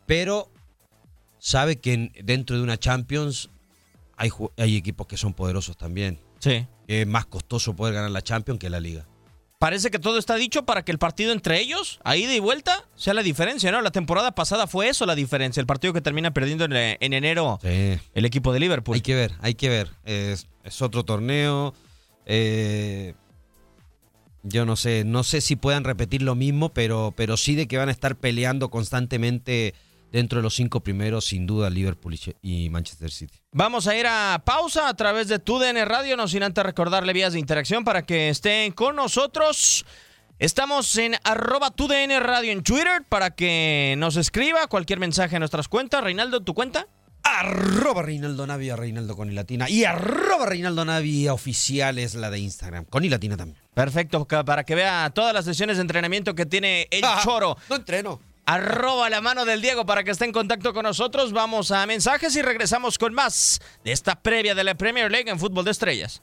Pero 0.06 0.50
sabe 1.40 1.78
que 1.78 1.94
en- 1.94 2.12
dentro 2.24 2.56
de 2.56 2.64
una 2.64 2.78
Champions 2.78 3.50
hay, 4.18 4.30
hay 4.58 4.78
equipos 4.78 5.08
que 5.08 5.18
son 5.18 5.34
poderosos 5.34 5.78
también. 5.78 6.20
Sí. 6.46 6.68
Es 6.88 7.08
más 7.08 7.26
costoso 7.26 7.76
poder 7.76 7.96
ganar 7.96 8.12
la 8.12 8.22
Champions 8.22 8.60
que 8.60 8.70
la 8.70 8.80
Liga. 8.80 9.06
Parece 9.58 9.90
que 9.90 10.00
todo 10.00 10.20
está 10.20 10.36
dicho 10.36 10.66
para 10.66 10.84
que 10.86 10.92
el 10.92 11.00
partido 11.00 11.32
entre 11.32 11.60
ellos, 11.60 12.00
a 12.04 12.18
ida 12.18 12.36
y 12.36 12.40
vuelta, 12.40 12.86
sea 12.96 13.14
la 13.14 13.24
diferencia, 13.24 13.72
¿no? 13.72 13.82
La 13.82 13.90
temporada 13.92 14.36
pasada 14.36 14.68
fue 14.68 14.90
eso 14.90 15.06
la 15.06 15.16
diferencia, 15.16 15.60
el 15.62 15.66
partido 15.66 15.94
que 15.94 16.02
termina 16.02 16.32
perdiendo 16.34 16.66
en, 16.66 16.74
en 17.00 17.14
enero 17.14 17.58
Sí. 17.64 17.98
el 18.14 18.26
equipo 18.26 18.54
de 18.54 18.60
Liverpool. 18.60 18.96
Hay 18.96 19.02
que 19.02 19.16
ver, 19.16 19.32
hay 19.42 19.56
que 19.56 19.70
ver. 19.70 19.90
Es, 20.04 20.48
es 20.64 20.82
otro 20.82 21.04
torneo. 21.04 21.74
eh, 22.26 23.16
yo 24.44 24.66
no 24.66 24.76
sé, 24.76 25.04
no 25.06 25.24
sé 25.24 25.42
si 25.42 25.56
puedan 25.56 25.84
repetir 25.84 26.22
lo 26.22 26.36
mismo, 26.36 26.70
pero, 26.70 27.14
pero 27.18 27.36
sí 27.36 27.56
de 27.56 27.68
que 27.68 27.78
van 27.80 27.90
a 27.90 27.92
estar 27.92 28.16
peleando 28.16 28.70
constantemente 28.70 29.74
dentro 30.12 30.40
de 30.40 30.44
los 30.44 30.54
cinco 30.56 30.82
primeros, 30.82 31.26
sin 31.26 31.46
duda, 31.46 31.70
Liverpool 31.70 32.14
y 32.14 32.18
Che- 32.18 32.36
y 32.42 32.70
Manchester 32.70 33.12
City. 33.12 33.40
Vamos 33.52 33.88
a 33.88 33.96
ir 33.98 34.06
a 34.08 34.42
pausa 34.46 34.88
a 34.90 34.94
través 34.96 35.28
de 35.28 35.40
TUDN 35.40 35.86
Radio, 35.86 36.16
no 36.18 36.28
sin 36.28 36.44
antes 36.44 36.64
recordarle 36.64 37.14
vías 37.14 37.34
de 37.34 37.40
interacción 37.40 37.84
para 37.84 38.06
que 38.06 38.30
estén 38.30 38.72
con 38.72 38.96
nosotros. 38.96 39.86
Estamos 40.40 40.96
en 40.98 41.16
arroba 41.24 41.72
TUDN 41.72 42.20
Radio 42.20 42.52
en 42.52 42.62
Twitter 42.64 43.04
para 43.08 43.32
que 43.32 43.96
nos 43.98 44.18
escriba 44.18 44.68
cualquier 44.68 45.00
mensaje 45.00 45.38
a 45.38 45.40
nuestras 45.40 45.68
cuentas. 45.70 46.04
Reinaldo, 46.04 46.42
¿tu 46.42 46.54
cuenta? 46.54 46.88
Arroba 47.24 48.04
Reinaldo 48.04 48.46
Navia, 48.46 48.76
Reinaldo 48.76 49.16
con 49.16 49.32
y 49.32 49.34
latina. 49.34 49.68
Y 49.70 49.84
arroba 49.86 50.46
Reinaldo 50.46 50.86
Navia 50.86 51.34
oficial 51.34 51.98
es 51.98 52.14
la 52.16 52.30
de 52.30 52.38
Instagram, 52.40 52.86
con 52.86 53.04
y 53.04 53.10
latina 53.10 53.36
también. 53.36 53.58
Perfecto, 53.74 54.26
para 54.28 54.64
que 54.64 54.76
vea 54.76 55.10
todas 55.14 55.34
las 55.34 55.44
sesiones 55.46 55.78
de 55.78 55.82
entrenamiento 55.82 56.36
que 56.36 56.46
tiene 56.46 56.88
el 56.92 57.02
Choro. 57.24 57.58
No 57.70 57.78
entreno. 57.78 58.20
Arroba 58.48 59.10
la 59.10 59.22
mano 59.22 59.44
del 59.44 59.60
Diego 59.62 59.88
para 59.88 60.04
que 60.04 60.12
esté 60.12 60.26
en 60.26 60.32
contacto 60.32 60.72
con 60.74 60.84
nosotros. 60.84 61.34
Vamos 61.34 61.72
a 61.72 61.86
mensajes 61.88 62.36
y 62.36 62.44
regresamos 62.44 63.00
con 63.00 63.14
más 63.14 63.60
de 63.84 63.92
esta 63.92 64.22
previa 64.22 64.54
de 64.54 64.64
la 64.64 64.76
Premier 64.76 65.12
League 65.12 65.30
en 65.30 65.40
Fútbol 65.40 65.66
de 65.66 65.72
Estrellas. 65.72 66.22